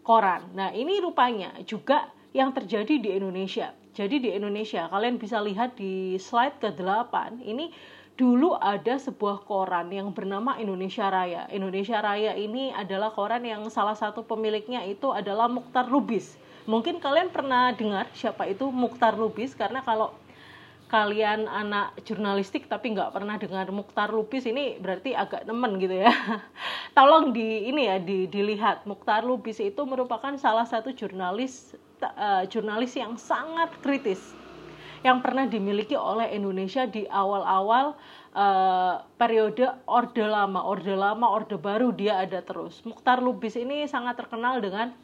[0.03, 0.51] koran.
[0.59, 6.19] Nah, ini rupanya juga yang terjadi di Indonesia jadi di Indonesia, kalian bisa lihat di
[6.19, 7.71] slide ke-8, ini
[8.15, 11.51] dulu ada sebuah koran yang bernama Indonesia Raya.
[11.51, 16.39] Indonesia Raya ini adalah koran yang salah satu pemiliknya itu adalah Mukhtar Lubis.
[16.65, 20.15] Mungkin kalian pernah dengar siapa itu Mukhtar Lubis karena kalau
[20.95, 26.15] kalian anak jurnalistik tapi nggak pernah dengar Mukhtar Lubis ini berarti agak nemen gitu ya.
[26.97, 32.95] Tolong di ini ya di, dilihat Mukhtar Lubis itu merupakan salah satu jurnalis uh, jurnalis
[32.95, 34.23] yang sangat kritis
[35.05, 37.93] yang pernah dimiliki oleh Indonesia di awal-awal
[38.33, 42.81] uh, periode Orde Lama, Orde Lama, Orde Baru dia ada terus.
[42.89, 44.97] Mukhtar Lubis ini sangat terkenal dengan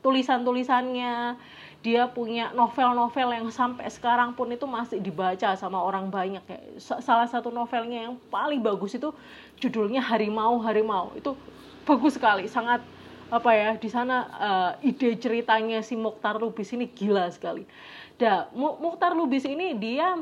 [0.00, 1.36] tulisan-tulisannya.
[1.84, 6.58] Dia punya novel-novel yang sampai sekarang pun itu masih dibaca sama orang banyak ya.
[6.80, 9.12] Salah satu novelnya yang paling bagus itu
[9.60, 11.12] judulnya Harimau Harimau.
[11.12, 11.36] Itu
[11.84, 12.80] bagus sekali, sangat
[13.26, 17.68] apa ya di sana uh, ide ceritanya si Mukhtar Lubis ini gila sekali.
[18.16, 20.16] Dah Mukhtar Lubis ini dia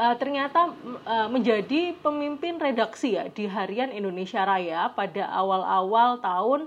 [0.00, 0.72] uh, ternyata
[1.04, 6.60] uh, menjadi pemimpin redaksi ya di Harian Indonesia Raya pada awal-awal tahun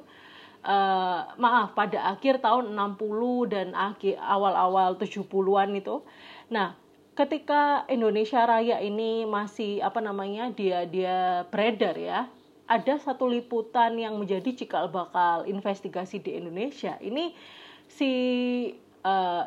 [0.61, 6.05] uh, maaf pada akhir tahun 60 dan akhir awal-awal 70-an itu.
[6.53, 6.77] Nah,
[7.17, 12.29] ketika Indonesia Raya ini masih apa namanya dia dia beredar ya
[12.69, 16.95] ada satu liputan yang menjadi cikal bakal investigasi di Indonesia.
[17.01, 17.35] Ini
[17.91, 18.11] si
[19.03, 19.43] uh,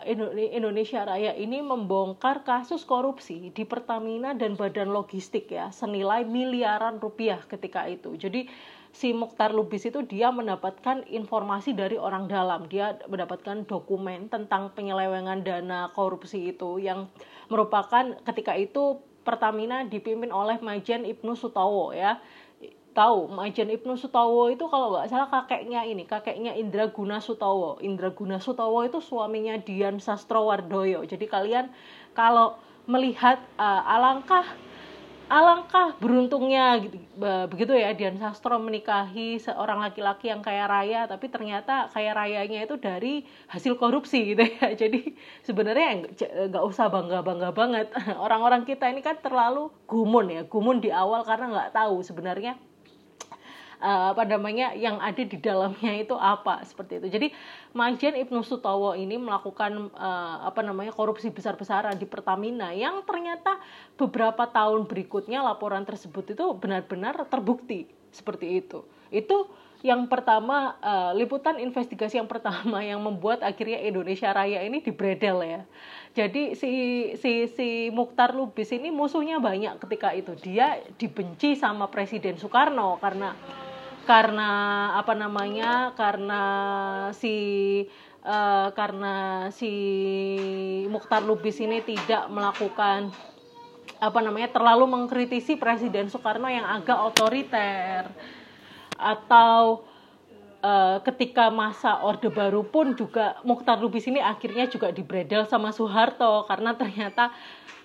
[0.53, 7.40] Indonesia Raya ini membongkar kasus korupsi di Pertamina dan Badan Logistik ya senilai miliaran rupiah
[7.49, 8.14] ketika itu.
[8.14, 8.47] Jadi
[8.92, 12.69] si Mukhtar Lubis itu dia mendapatkan informasi dari orang dalam.
[12.69, 17.09] Dia mendapatkan dokumen tentang penyelewengan dana korupsi itu yang
[17.53, 22.23] merupakan ketika itu Pertamina dipimpin oleh Majen Ibnu Sutowo ya
[22.97, 28.09] tahu Majen Ibnu Sutowo itu kalau nggak salah kakeknya ini kakeknya Indra Guna Sutowo Indra
[28.09, 31.69] Guna Sutowo itu suaminya Dian Sastrowardoyo jadi kalian
[32.17, 32.57] kalau
[32.89, 34.49] melihat uh, alangkah
[35.27, 37.03] alangkah beruntungnya gitu,
[37.51, 42.79] begitu ya Dian Sastro menikahi seorang laki-laki yang kaya raya tapi ternyata kaya rayanya itu
[42.79, 44.71] dari hasil korupsi gitu ya.
[44.87, 46.07] Jadi sebenarnya
[46.47, 47.91] nggak usah bangga bangga banget.
[48.25, 52.55] Orang-orang kita ini kan terlalu gumun ya gumun di awal karena nggak tahu sebenarnya
[53.81, 57.09] uh, apa namanya yang ada di dalamnya itu apa seperti itu.
[57.12, 57.29] Jadi
[57.77, 63.61] Majen Ibnu Sutowo ini melakukan uh, apa namanya korupsi besar-besaran di Pertamina yang ternyata
[64.01, 68.85] beberapa tahun berikutnya laporan tersebut itu benar-benar terbukti seperti itu.
[69.12, 69.49] Itu
[69.85, 75.62] yang pertama uh, liputan investigasi yang pertama yang membuat akhirnya Indonesia Raya ini dibredel ya.
[76.17, 76.71] Jadi si
[77.21, 80.33] si si Mukhtar Lubis ini musuhnya banyak ketika itu.
[80.41, 83.37] Dia dibenci sama Presiden Soekarno karena
[84.07, 84.51] karena
[84.95, 86.42] apa namanya karena
[87.11, 87.37] si
[88.23, 89.73] uh, karena si
[90.87, 93.11] Mukhtar Lubis ini tidak melakukan
[93.97, 98.07] apa namanya terlalu mengkritisi Presiden Soekarno yang agak otoriter.
[98.97, 99.85] Atau
[100.62, 106.45] uh, ketika masa Orde Baru pun juga Mukhtar Lubis ini akhirnya juga dibredel sama Soeharto
[106.49, 107.33] karena ternyata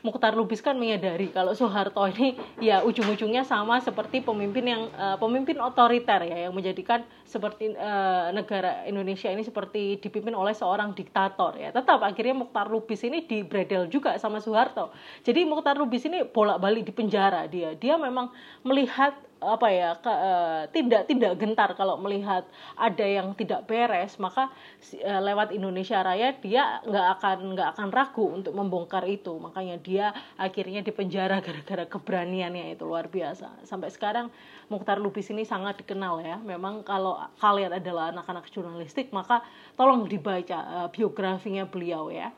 [0.01, 5.61] Mukhtar Lubis kan menyadari kalau Soeharto ini ya ujung-ujungnya sama seperti pemimpin yang uh, pemimpin
[5.61, 11.69] otoriter ya yang menjadikan seperti uh, negara Indonesia ini seperti dipimpin oleh seorang diktator ya.
[11.69, 14.89] Tetap akhirnya Mukhtar Lubis ini dibredel juga sama Soeharto.
[15.21, 17.77] Jadi Mukhtar Lubis ini bolak-balik di penjara dia.
[17.77, 18.33] Dia memang
[18.65, 22.45] melihat apa ya ke, uh, tidak tidak gentar kalau melihat
[22.77, 24.53] ada yang tidak beres maka
[25.01, 29.33] uh, lewat Indonesia Raya dia nggak akan nggak akan ragu untuk membongkar itu.
[29.41, 33.65] Makanya dia akhirnya dipenjara gara-gara keberaniannya itu luar biasa.
[33.65, 34.29] Sampai sekarang
[34.69, 36.37] Mukhtar Lubis ini sangat dikenal ya.
[36.37, 39.41] Memang kalau kalian adalah anak-anak jurnalistik maka
[39.73, 42.29] tolong dibaca uh, biografinya beliau ya.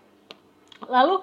[0.87, 1.19] Lalu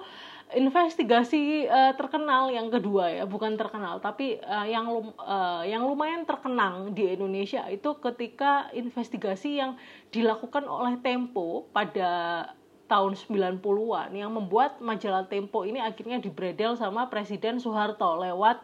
[0.51, 6.27] investigasi uh, terkenal yang kedua ya bukan terkenal tapi uh, yang lum, uh, yang lumayan
[6.27, 9.79] terkenang di Indonesia itu ketika investigasi yang
[10.11, 12.45] dilakukan oleh Tempo pada
[12.91, 18.59] tahun 90-an yang membuat majalah Tempo ini akhirnya dibredel sama Presiden Soeharto lewat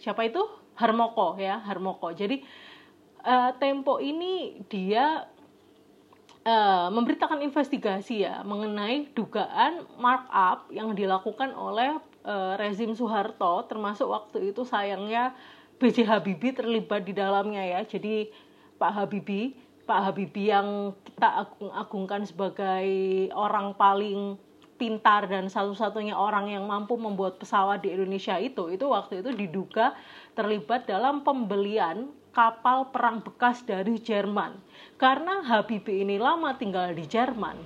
[0.00, 0.40] siapa itu?
[0.76, 2.12] Harmoko ya Harmoko.
[2.16, 2.40] Jadi
[3.24, 5.28] uh, Tempo ini dia
[6.46, 14.54] uh, memberitakan investigasi ya mengenai dugaan markup yang dilakukan oleh uh, rezim Soeharto termasuk waktu
[14.54, 15.34] itu sayangnya
[15.76, 16.08] B.J.
[16.08, 18.30] Habibie terlibat di dalamnya ya jadi
[18.78, 22.88] Pak Habibie Pak Habibie yang kita agung-agungkan sebagai
[23.34, 24.34] orang paling
[24.76, 29.96] pintar dan satu-satunya orang yang mampu membuat pesawat di Indonesia itu itu waktu itu diduga
[30.36, 34.60] terlibat dalam pembelian kapal perang bekas dari Jerman.
[35.00, 37.56] Karena Habibie ini lama tinggal di Jerman,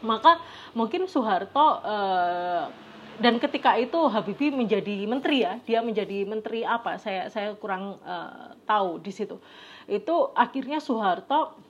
[0.00, 0.40] maka
[0.72, 2.64] mungkin Soeharto eh,
[3.20, 6.96] dan ketika itu Habibie menjadi menteri ya, dia menjadi menteri apa?
[6.96, 9.36] Saya saya kurang eh, tahu di situ.
[9.84, 11.60] Itu akhirnya Soeharto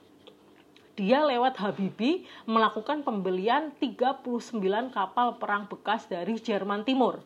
[0.95, 4.55] dia lewat Habibie melakukan pembelian 39
[4.95, 7.19] kapal perang bekas dari Jerman Timur.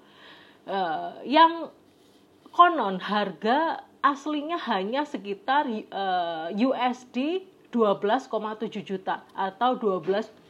[0.70, 1.74] Uh, yang
[2.54, 10.50] konon harga aslinya hanya sekitar uh, USD 12,7 juta atau 12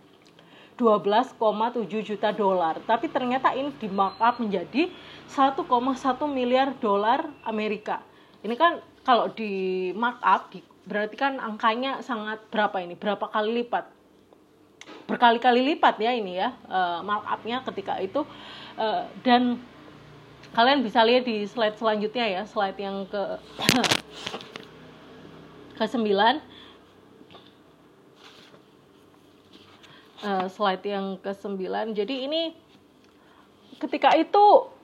[0.80, 2.80] 12,7 juta dolar.
[2.88, 4.88] Tapi ternyata ini di markup menjadi
[5.28, 5.68] 1,1
[6.32, 8.00] miliar dolar Amerika.
[8.40, 10.56] Ini kan kalau di markup
[10.88, 12.96] berarti kan angkanya sangat berapa ini?
[12.96, 13.92] Berapa kali lipat?
[15.06, 18.24] Berkali-kali lipat ya ini ya uh, markupnya ketika itu
[18.80, 19.60] uh, dan
[20.54, 23.24] kalian bisa lihat di slide selanjutnya ya slide yang ke
[25.80, 25.96] ke 9
[30.26, 32.52] uh, slide yang ke 9 jadi ini
[33.80, 34.76] ketika itu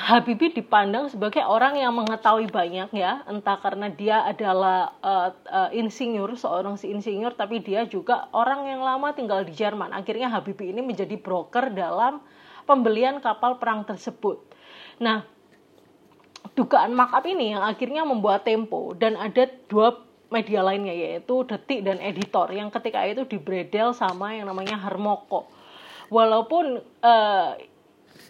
[0.00, 6.40] Habibie dipandang sebagai orang yang mengetahui banyak ya, entah karena dia adalah uh, uh, insinyur,
[6.40, 9.92] seorang si insinyur, tapi dia juga orang yang lama tinggal di Jerman.
[9.92, 12.22] Akhirnya Habibie ini menjadi broker dalam
[12.64, 14.40] pembelian kapal perang tersebut.
[15.00, 15.24] Nah,
[16.52, 19.96] dugaan markup ini yang akhirnya membuat Tempo dan ada dua
[20.30, 25.50] media lainnya yaitu Detik dan Editor yang ketika itu dibredel sama yang namanya Harmoko.
[26.12, 27.50] Walaupun uh,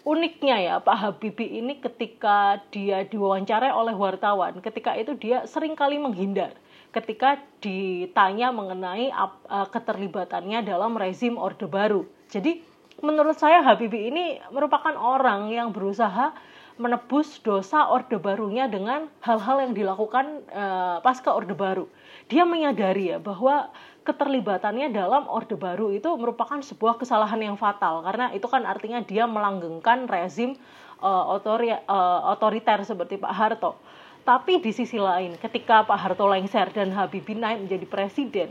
[0.07, 6.01] uniknya ya Pak Habibie ini ketika dia diwawancarai oleh wartawan, ketika itu dia sering kali
[6.01, 6.57] menghindar
[6.91, 12.03] ketika ditanya mengenai uh, keterlibatannya dalam rezim Orde Baru.
[12.27, 12.59] Jadi
[12.99, 16.35] menurut saya Habibie ini merupakan orang yang berusaha
[16.81, 21.85] menebus dosa Orde Barunya dengan hal-hal yang dilakukan uh, pasca Orde Baru.
[22.25, 23.69] Dia menyadari ya bahwa
[24.01, 29.29] keterlibatannya dalam Orde Baru itu merupakan sebuah kesalahan yang fatal karena itu kan artinya dia
[29.29, 30.57] melanggengkan rezim
[31.05, 33.77] uh, otori, uh, otoriter seperti Pak Harto.
[34.25, 38.49] Tapi di sisi lain, ketika Pak Harto lengser dan Habibie naik menjadi presiden,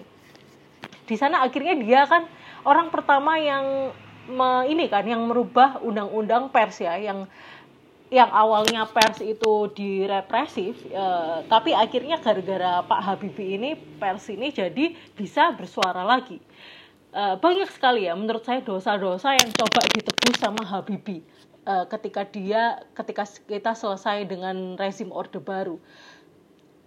[1.06, 2.26] di sana akhirnya dia kan
[2.66, 3.94] orang pertama yang
[4.66, 7.26] ini kan yang merubah undang-undang pers ya, yang
[8.10, 14.98] yang awalnya pers itu direpresif, eh, tapi akhirnya gara-gara Pak Habibie ini pers ini jadi
[15.14, 16.42] bisa bersuara lagi.
[17.10, 21.26] Eh, banyak sekali ya, menurut saya dosa-dosa yang coba ditebus sama Habibie
[21.66, 25.82] eh, ketika dia, ketika kita selesai dengan rezim Orde Baru.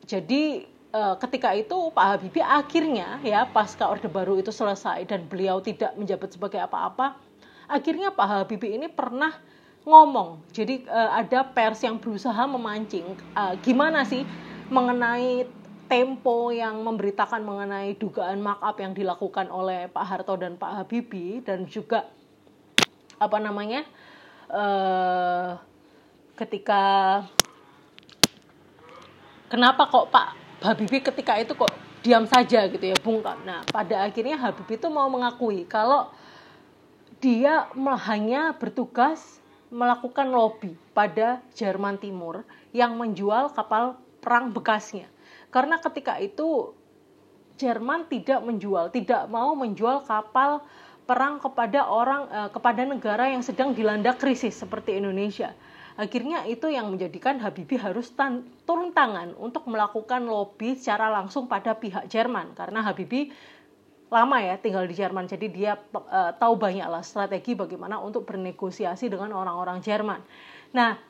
[0.07, 0.63] Jadi
[0.95, 5.91] eh, ketika itu Pak Habibie akhirnya ya pasca Orde Baru itu selesai dan beliau tidak
[5.99, 7.19] menjabat sebagai apa-apa,
[7.67, 9.35] akhirnya Pak Habibie ini pernah
[9.83, 10.39] ngomong.
[10.55, 14.23] Jadi uh, ada pers yang berusaha memancing uh, gimana sih
[14.71, 15.47] mengenai
[15.91, 21.67] tempo yang memberitakan mengenai dugaan markup yang dilakukan oleh Pak Harto dan Pak Habibie dan
[21.67, 22.07] juga
[23.19, 23.83] apa namanya
[24.49, 25.59] uh,
[26.39, 26.81] ketika
[29.51, 30.27] kenapa kok Pak
[30.63, 31.69] Habibie ketika itu kok
[32.03, 33.43] diam saja gitu ya bungkam.
[33.43, 36.09] Nah pada akhirnya Habib itu mau mengakui kalau
[37.19, 37.71] dia
[38.07, 39.42] hanya bertugas
[39.73, 45.09] melakukan lobby pada Jerman Timur yang menjual kapal perang bekasnya.
[45.49, 46.77] Karena ketika itu
[47.57, 50.61] Jerman tidak menjual, tidak mau menjual kapal
[51.03, 55.51] perang kepada orang eh, kepada negara yang sedang dilanda krisis seperti Indonesia.
[55.93, 61.77] Akhirnya itu yang menjadikan Habibie harus tan turun tangan untuk melakukan lobby secara langsung pada
[61.77, 63.29] pihak Jerman karena Habibie
[64.13, 69.09] lama ya tinggal di Jerman jadi dia uh, tahu banyak lah strategi bagaimana untuk bernegosiasi
[69.09, 70.21] dengan orang-orang Jerman.
[70.77, 71.01] Nah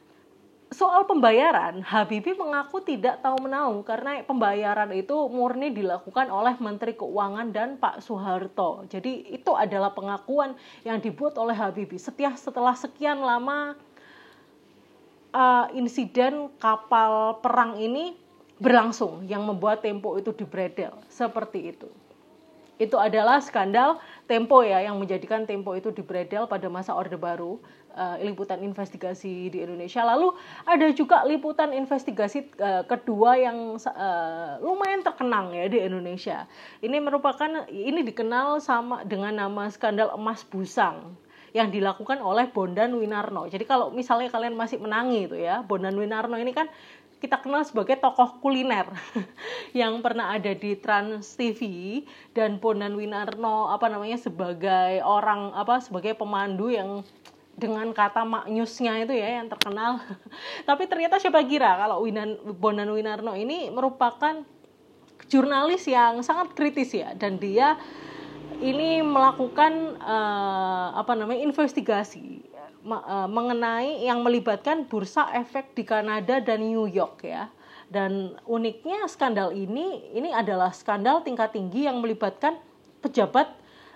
[0.71, 7.51] soal pembayaran Habibie mengaku tidak tahu menahu karena pembayaran itu murni dilakukan oleh Menteri Keuangan
[7.51, 8.87] dan Pak Soeharto.
[8.87, 10.55] Jadi itu adalah pengakuan
[10.87, 12.01] yang dibuat oleh Habibie.
[12.01, 13.77] Setiap setelah sekian lama
[15.35, 18.15] uh, insiden kapal perang ini
[18.57, 21.89] berlangsung yang membuat Tempo itu dibredel seperti itu
[22.83, 27.59] itu adalah skandal Tempo ya yang menjadikan Tempo itu dibredel pada masa Orde Baru
[27.95, 30.03] uh, liputan investigasi di Indonesia.
[30.03, 30.31] Lalu
[30.63, 36.47] ada juga liputan investigasi uh, kedua yang uh, lumayan terkenang ya di Indonesia.
[36.79, 41.15] Ini merupakan ini dikenal sama dengan nama skandal emas busang
[41.53, 43.45] yang dilakukan oleh Bondan Winarno.
[43.45, 46.65] Jadi kalau misalnya kalian masih menangi itu ya, Bondan Winarno ini kan
[47.23, 48.83] kita kenal sebagai tokoh kuliner
[49.79, 52.03] yang pernah ada di Trans TV
[52.35, 57.07] dan Bonan Winarno apa namanya sebagai orang apa sebagai pemandu yang
[57.55, 60.03] dengan kata maknyusnya itu ya yang terkenal.
[60.67, 64.43] Tapi ternyata siapa kira kalau Winan, Bonan Winarno ini merupakan
[65.31, 67.79] jurnalis yang sangat kritis ya dan dia
[68.59, 72.43] ini melakukan uh, apa namanya investigasi
[73.31, 77.47] mengenai yang melibatkan bursa efek di Kanada dan New York ya.
[77.87, 82.59] Dan uniknya skandal ini ini adalah skandal tingkat tinggi yang melibatkan
[82.99, 83.51] pejabat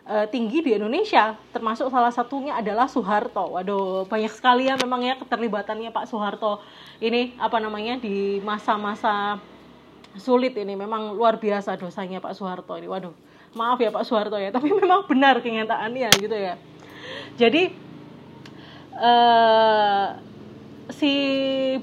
[0.08, 3.60] uh, tinggi di Indonesia, termasuk salah satunya adalah Soeharto.
[3.60, 6.64] Waduh, banyak sekali ya memang ya keterlibatannya Pak Soeharto
[7.04, 9.38] ini apa namanya di masa-masa
[10.18, 12.88] sulit ini memang luar biasa dosanya Pak Soeharto ini.
[12.88, 13.14] Waduh,
[13.54, 16.56] maaf ya Pak Soeharto ya, tapi memang benar kenyataannya gitu ya.
[17.40, 17.87] Jadi
[18.98, 20.18] uh,
[20.92, 21.14] si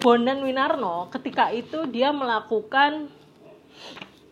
[0.02, 3.08] Bondan Winarno ketika itu dia melakukan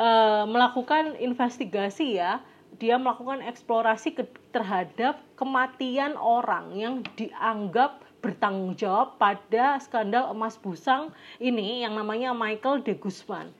[0.03, 2.43] uh, melakukan investigasi ya
[2.83, 11.14] dia melakukan eksplorasi ke, terhadap kematian orang yang dianggap bertanggung jawab pada skandal emas busang
[11.39, 13.51] ini yang namanya Michael de Guzman.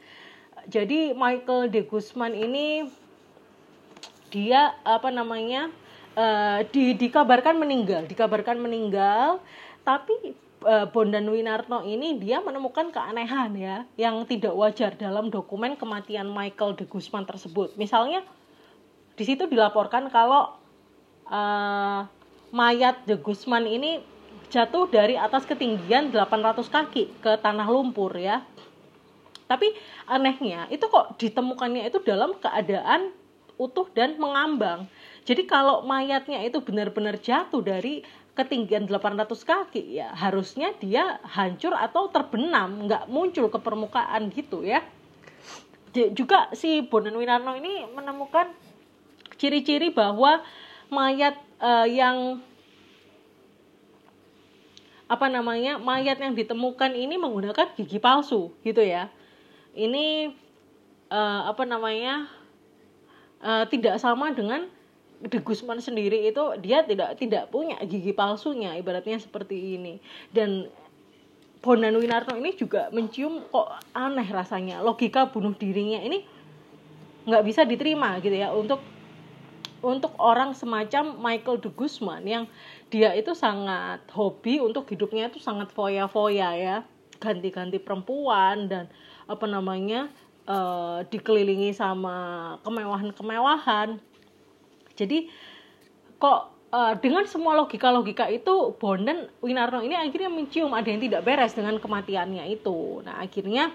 [0.70, 2.87] Jadi Michael de Guzman ini
[4.31, 5.68] dia apa namanya
[6.17, 9.41] uh, di, dikabarkan meninggal, dikabarkan meninggal,
[9.83, 16.31] tapi uh, Bondan Winarno ini dia menemukan keanehan ya yang tidak wajar dalam dokumen kematian
[16.31, 17.75] Michael de Guzman tersebut.
[17.77, 18.23] Misalnya
[19.19, 20.57] di situ dilaporkan kalau
[21.29, 22.01] uh,
[22.55, 24.01] mayat de Guzman ini
[24.53, 28.45] jatuh dari atas ketinggian 800 kaki ke tanah lumpur ya.
[29.49, 29.69] Tapi
[30.09, 33.13] anehnya itu kok ditemukannya itu dalam keadaan
[33.61, 34.89] utuh dan mengambang.
[35.23, 38.03] Jadi kalau mayatnya itu benar-benar jatuh dari
[38.33, 44.83] ketinggian 800 kaki ya harusnya dia hancur atau terbenam nggak muncul ke permukaan gitu ya.
[45.93, 48.49] Juga si Bonan Winarno ini menemukan
[49.37, 50.41] ciri-ciri bahwa
[50.89, 52.41] mayat uh, yang
[55.12, 59.12] apa namanya mayat yang ditemukan ini menggunakan gigi palsu gitu ya.
[59.77, 60.33] Ini
[61.12, 62.33] uh, apa namanya
[63.45, 64.73] uh, tidak sama dengan
[65.23, 70.03] De Guzman sendiri itu dia tidak tidak punya gigi palsunya ibaratnya seperti ini.
[70.35, 70.66] Dan
[71.62, 74.83] Bonan Winarno ini juga mencium kok aneh rasanya.
[74.83, 76.27] Logika bunuh dirinya ini
[77.23, 78.83] nggak bisa diterima gitu ya untuk
[79.83, 82.45] untuk orang semacam Michael de Guzman yang
[82.91, 86.77] dia itu sangat hobi untuk hidupnya itu sangat foya-foya ya.
[87.23, 88.91] Ganti-ganti perempuan dan
[89.31, 90.11] apa namanya
[90.51, 94.03] uh, dikelilingi sama kemewahan-kemewahan
[95.03, 95.27] jadi
[96.23, 101.53] kok uh, dengan semua logika-logika itu Bondan Winarno ini akhirnya mencium ada yang tidak beres
[101.53, 103.05] dengan kematiannya itu.
[103.05, 103.71] Nah akhirnya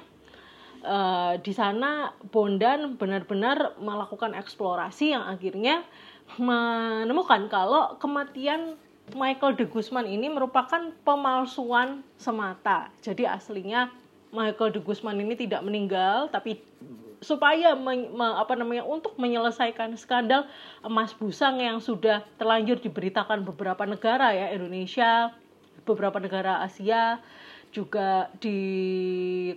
[0.82, 5.86] uh, di sana Bondan benar-benar melakukan eksplorasi yang akhirnya
[6.36, 8.76] menemukan kalau kematian
[9.16, 12.92] Michael de Guzman ini merupakan pemalsuan semata.
[13.00, 13.88] Jadi aslinya
[14.36, 16.60] Michael de Guzman ini tidak meninggal tapi
[17.22, 20.46] supaya men, me, apa namanya untuk menyelesaikan skandal
[20.86, 25.34] emas busang yang sudah terlanjur diberitakan beberapa negara ya Indonesia,
[25.84, 27.18] beberapa negara Asia,
[27.74, 28.60] juga di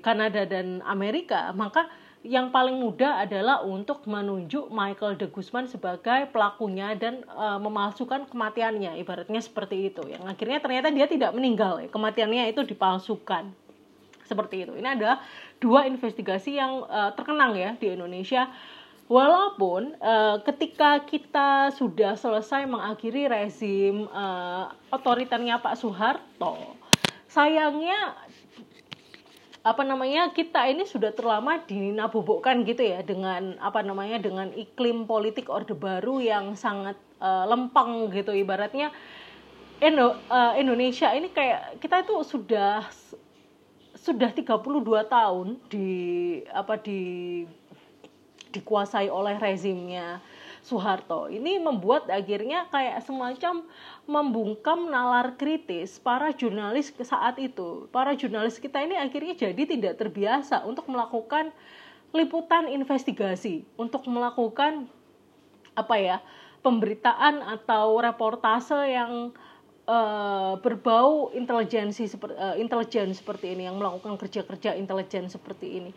[0.02, 1.86] Kanada dan Amerika, maka
[2.20, 9.00] yang paling mudah adalah untuk menunjuk Michael de Guzman sebagai pelakunya dan e, memalsukan kematiannya.
[9.00, 11.88] Ibaratnya seperti itu yang akhirnya ternyata dia tidak meninggal ya.
[11.88, 13.56] kematiannya itu dipalsukan
[14.31, 14.78] seperti itu.
[14.78, 15.18] Ini ada
[15.59, 18.47] dua investigasi yang e, terkenang ya di Indonesia.
[19.11, 20.14] Walaupun e,
[20.47, 24.26] ketika kita sudah selesai mengakhiri rezim e,
[24.95, 26.78] otoriternya Pak Soeharto
[27.26, 28.14] sayangnya
[29.61, 35.53] apa namanya kita ini sudah terlama dinabubukkan gitu ya dengan apa namanya dengan iklim politik
[35.53, 38.33] orde baru yang sangat uh, lempeng gitu.
[38.33, 38.89] Ibaratnya
[39.85, 42.89] Indo, uh, Indonesia ini kayak kita itu sudah
[44.01, 44.80] sudah 32
[45.12, 45.88] tahun di
[46.48, 47.01] apa di
[48.51, 50.18] dikuasai oleh rezimnya
[50.61, 51.30] Soeharto.
[51.30, 53.64] Ini membuat akhirnya kayak semacam
[54.05, 57.88] membungkam nalar kritis para jurnalis saat itu.
[57.88, 61.55] Para jurnalis kita ini akhirnya jadi tidak terbiasa untuk melakukan
[62.11, 64.90] liputan investigasi, untuk melakukan
[65.78, 66.16] apa ya
[66.61, 69.32] pemberitaan atau reportase yang
[69.87, 75.93] uh, berbau intelijensi seperti uh, intelijen seperti ini yang melakukan kerja-kerja intelijen seperti ini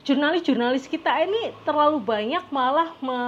[0.00, 3.18] jurnalis-jurnalis kita ini terlalu banyak malah me,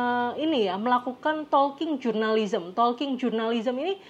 [0.41, 2.73] ini ya melakukan talking journalism.
[2.73, 4.01] Talking journalism ini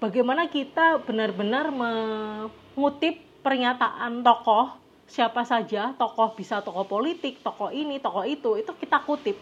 [0.00, 4.76] bagaimana kita benar-benar mengutip pernyataan tokoh
[5.08, 9.36] siapa saja, tokoh bisa tokoh politik, tokoh ini, tokoh itu, itu kita kutip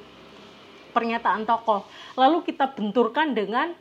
[0.94, 1.86] pernyataan tokoh.
[2.18, 3.74] Lalu kita benturkan dengan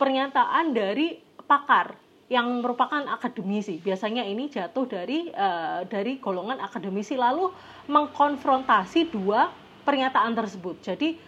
[0.00, 1.20] pernyataan dari
[1.50, 1.98] pakar
[2.30, 3.82] yang merupakan akademisi.
[3.82, 7.50] Biasanya ini jatuh dari uh, dari golongan akademisi lalu
[7.90, 9.50] mengkonfrontasi dua
[9.82, 10.78] pernyataan tersebut.
[10.78, 11.18] Jadi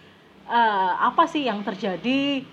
[0.47, 2.47] uh, apa sih yang terjadi?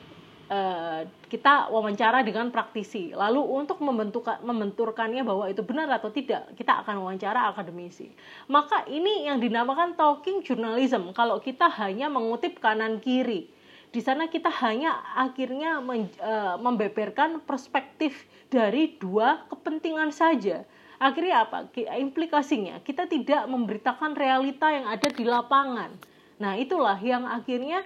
[0.50, 3.14] Uh, kita wawancara dengan praktisi.
[3.14, 8.10] Lalu untuk membentuk membenturkannya bahwa itu benar atau tidak, kita akan wawancara akademisi.
[8.50, 11.14] Maka ini yang dinamakan talking journalism.
[11.14, 13.46] Kalau kita hanya mengutip kanan kiri,
[13.90, 20.62] di sana kita hanya akhirnya men, uh, membeberkan perspektif dari dua kepentingan saja.
[21.00, 21.66] Akhirnya apa?
[21.74, 25.90] Implikasinya kita tidak memberitakan realita yang ada di lapangan.
[26.38, 27.82] Nah, itulah yang akhirnya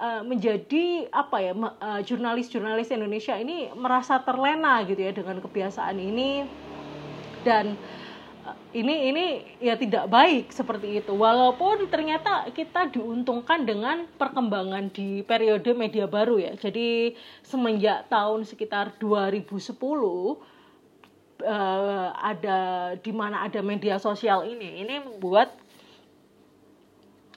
[0.00, 6.48] uh, menjadi apa ya uh, jurnalis-jurnalis Indonesia ini merasa terlena gitu ya dengan kebiasaan ini
[7.44, 7.78] dan
[8.76, 11.16] ini ini ya tidak baik seperti itu.
[11.16, 16.52] Walaupun ternyata kita diuntungkan dengan perkembangan di periode media baru ya.
[16.60, 20.36] Jadi semenjak tahun sekitar 2010 uh,
[21.40, 22.60] eh, ada
[23.00, 25.56] di mana ada media sosial ini ini membuat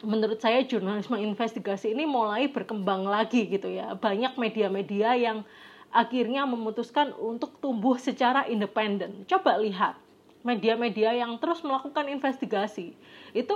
[0.03, 3.95] menurut saya jurnalisme investigasi ini mulai berkembang lagi gitu ya.
[3.95, 5.47] Banyak media-media yang
[5.95, 9.23] akhirnya memutuskan untuk tumbuh secara independen.
[9.23, 10.08] Coba lihat
[10.43, 12.95] media-media yang terus melakukan investigasi
[13.35, 13.55] itu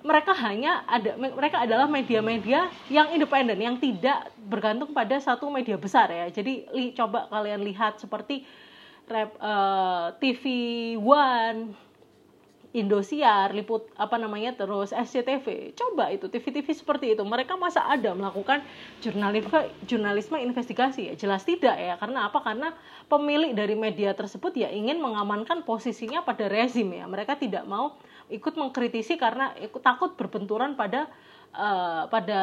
[0.00, 6.08] mereka hanya ada mereka adalah media-media yang independen yang tidak bergantung pada satu media besar
[6.08, 6.24] ya.
[6.32, 8.48] Jadi li, coba kalian lihat seperti
[9.04, 10.44] rep, uh, TV
[10.96, 11.76] One
[12.70, 15.74] Indosiar, liput apa namanya terus SCTV.
[15.74, 17.22] Coba itu TV-TV seperti itu.
[17.26, 18.62] Mereka masa ada melakukan
[19.02, 21.14] jurnalisme jurnalisme investigasi ya?
[21.18, 21.98] Jelas tidak ya.
[21.98, 22.38] Karena apa?
[22.38, 22.70] Karena
[23.10, 27.10] pemilik dari media tersebut ya ingin mengamankan posisinya pada rezim ya.
[27.10, 27.98] Mereka tidak mau
[28.30, 31.10] ikut mengkritisi karena ikut takut berbenturan pada
[31.50, 32.40] uh, pada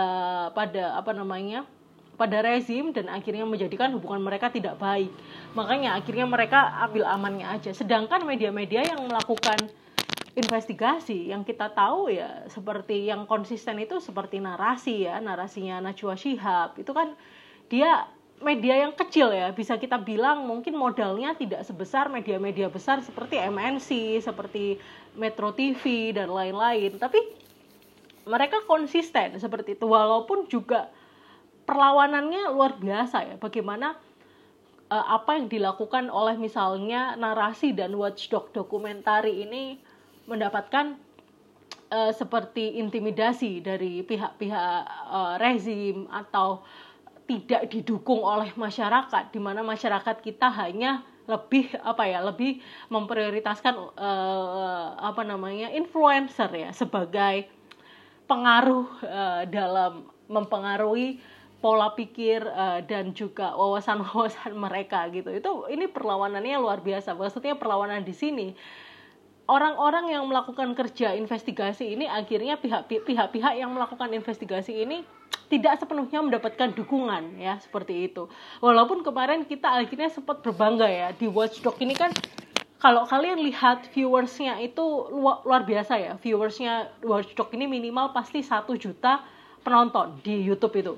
[0.52, 1.64] pada apa namanya?
[2.18, 5.14] pada rezim dan akhirnya menjadikan hubungan mereka tidak baik.
[5.54, 7.72] Makanya akhirnya mereka ambil amannya aja.
[7.78, 9.70] Sedangkan media-media yang melakukan
[10.38, 16.78] investigasi yang kita tahu ya seperti yang konsisten itu seperti narasi ya narasinya Najwa Shihab.
[16.78, 17.18] Itu kan
[17.74, 18.06] dia
[18.38, 24.22] media yang kecil ya bisa kita bilang mungkin modalnya tidak sebesar media-media besar seperti MNC
[24.22, 24.78] seperti
[25.18, 27.02] Metro TV dan lain-lain.
[27.02, 27.18] Tapi
[28.30, 30.94] mereka konsisten seperti itu walaupun juga
[31.66, 33.36] perlawanannya luar biasa ya.
[33.42, 33.98] Bagaimana
[34.94, 39.87] uh, apa yang dilakukan oleh misalnya narasi dan watchdog dokumentari ini
[40.28, 41.00] mendapatkan
[41.90, 46.62] uh, seperti intimidasi dari pihak-pihak uh, rezim atau
[47.28, 54.96] tidak didukung oleh masyarakat di mana masyarakat kita hanya lebih apa ya lebih memprioritaskan uh,
[54.96, 57.52] apa namanya influencer ya sebagai
[58.32, 61.20] pengaruh uh, dalam mempengaruhi
[61.60, 65.36] pola pikir uh, dan juga wawasan-wawasan mereka gitu.
[65.36, 67.18] Itu ini perlawanannya luar biasa.
[67.18, 68.48] Maksudnya perlawanan di sini
[69.48, 75.08] orang-orang yang melakukan kerja investigasi ini akhirnya pihak-pihak yang melakukan investigasi ini
[75.48, 78.28] tidak sepenuhnya mendapatkan dukungan ya seperti itu.
[78.60, 82.12] Walaupun kemarin kita akhirnya sempat berbangga ya di Watchdog ini kan
[82.78, 86.14] kalau kalian lihat viewersnya itu luar, luar biasa ya.
[86.20, 89.24] Viewersnya Watchdog ini minimal pasti satu juta
[89.64, 90.94] penonton di YouTube itu.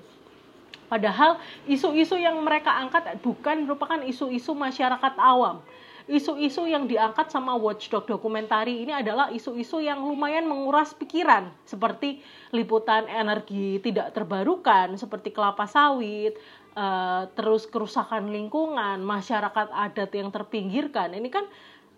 [0.90, 1.38] Padahal
[1.70, 5.62] isu-isu yang mereka angkat bukan merupakan isu-isu masyarakat awam
[6.10, 13.06] isu-isu yang diangkat sama Watchdog dokumentari ini adalah isu-isu yang lumayan menguras pikiran seperti liputan
[13.06, 16.34] energi tidak terbarukan seperti kelapa sawit
[16.74, 21.14] uh, terus kerusakan lingkungan masyarakat adat yang terpinggirkan.
[21.14, 21.46] Ini kan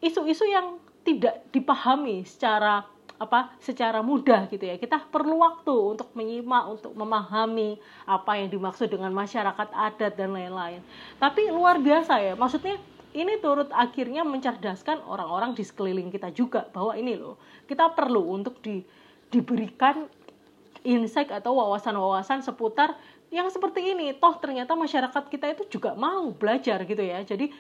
[0.04, 0.76] isu-isu yang
[1.08, 2.86] tidak dipahami secara
[3.22, 4.82] apa secara mudah gitu ya.
[4.82, 7.78] Kita perlu waktu untuk menyimak untuk memahami
[8.10, 10.82] apa yang dimaksud dengan masyarakat adat dan lain-lain.
[11.22, 12.82] Tapi luar biasa ya maksudnya
[13.12, 17.36] ini turut akhirnya mencerdaskan orang-orang di sekeliling kita juga bahwa ini loh
[17.68, 18.84] kita perlu untuk di,
[19.28, 20.08] diberikan
[20.82, 22.98] insight atau wawasan-wawasan seputar
[23.32, 24.12] yang seperti ini.
[24.18, 27.24] Toh ternyata masyarakat kita itu juga mau belajar gitu ya.
[27.24, 27.52] Jadi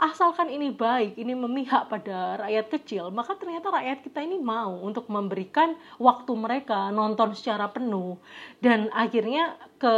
[0.00, 5.04] asalkan ini baik, ini memihak pada rakyat kecil, maka ternyata rakyat kita ini mau untuk
[5.12, 8.16] memberikan waktu mereka nonton secara penuh
[8.64, 9.94] dan akhirnya ke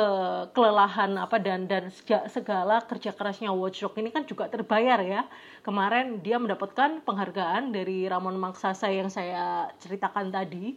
[0.50, 1.86] kelelahan apa dan dan
[2.26, 5.22] segala kerja kerasnya Watchdog ini kan juga terbayar ya.
[5.62, 10.74] Kemarin dia mendapatkan penghargaan dari Ramon Maksasa yang saya ceritakan tadi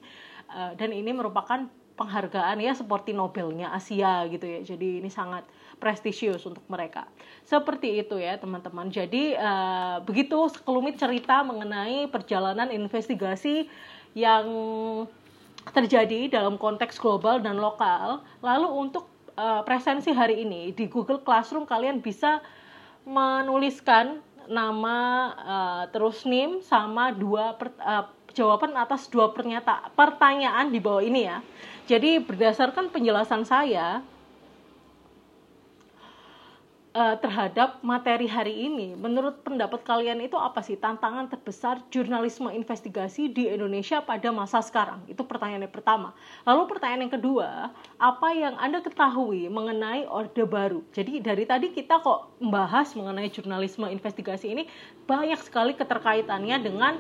[0.54, 1.66] eh, dan ini merupakan
[1.96, 4.60] penghargaan ya seperti Nobelnya Asia gitu ya.
[4.62, 5.48] Jadi ini sangat
[5.78, 7.06] prestisius untuk mereka.
[7.46, 8.90] Seperti itu ya teman-teman.
[8.90, 13.70] Jadi uh, begitu sekelumit cerita mengenai perjalanan investigasi
[14.16, 14.48] yang
[15.76, 18.24] terjadi dalam konteks global dan lokal.
[18.42, 22.42] Lalu untuk uh, presensi hari ini di Google Classroom kalian bisa
[23.06, 24.98] menuliskan nama
[25.34, 28.06] uh, terus nim sama dua per, uh,
[28.36, 31.42] jawaban atas dua pernyataan pertanyaan di bawah ini ya.
[31.86, 34.02] Jadi berdasarkan penjelasan saya
[36.96, 43.28] uh, terhadap materi hari ini, menurut pendapat kalian itu apa sih tantangan terbesar jurnalisme investigasi
[43.30, 45.04] di Indonesia pada masa sekarang?
[45.12, 46.16] Itu pertanyaan yang pertama.
[46.48, 47.50] Lalu pertanyaan yang kedua,
[48.00, 50.88] apa yang Anda ketahui mengenai Orde Baru?
[50.96, 54.64] Jadi dari tadi kita kok membahas mengenai jurnalisme investigasi ini
[55.06, 56.96] banyak sekali keterkaitannya dengan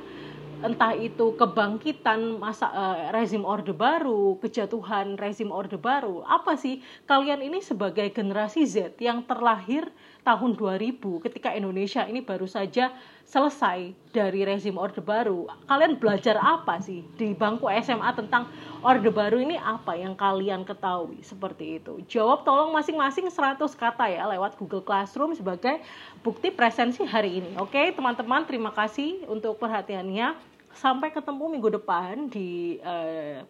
[0.64, 6.24] entah itu kebangkitan masa uh, rezim orde baru, kejatuhan rezim orde baru.
[6.24, 6.80] Apa sih
[7.10, 9.90] kalian ini sebagai generasi Z yang terlahir
[10.26, 10.98] tahun 2000
[11.30, 12.90] ketika Indonesia ini baru saja
[13.30, 15.46] selesai dari rezim orde baru.
[15.70, 18.50] Kalian belajar apa sih di bangku SMA tentang
[18.82, 22.02] orde baru ini apa yang kalian ketahui seperti itu?
[22.10, 25.78] Jawab tolong masing-masing 100 kata ya lewat Google Classroom sebagai
[26.26, 27.54] bukti presensi hari ini.
[27.62, 30.34] Oke, teman-teman, terima kasih untuk perhatiannya
[30.74, 33.46] sampai ketemu minggu depan di uh,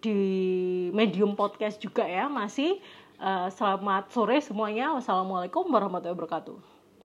[0.00, 0.20] di
[0.92, 2.78] medium podcast juga ya masih
[3.20, 4.94] uh, selamat sore semuanya.
[4.96, 6.75] Wassalamualaikum warahmatullahi wabarakatuh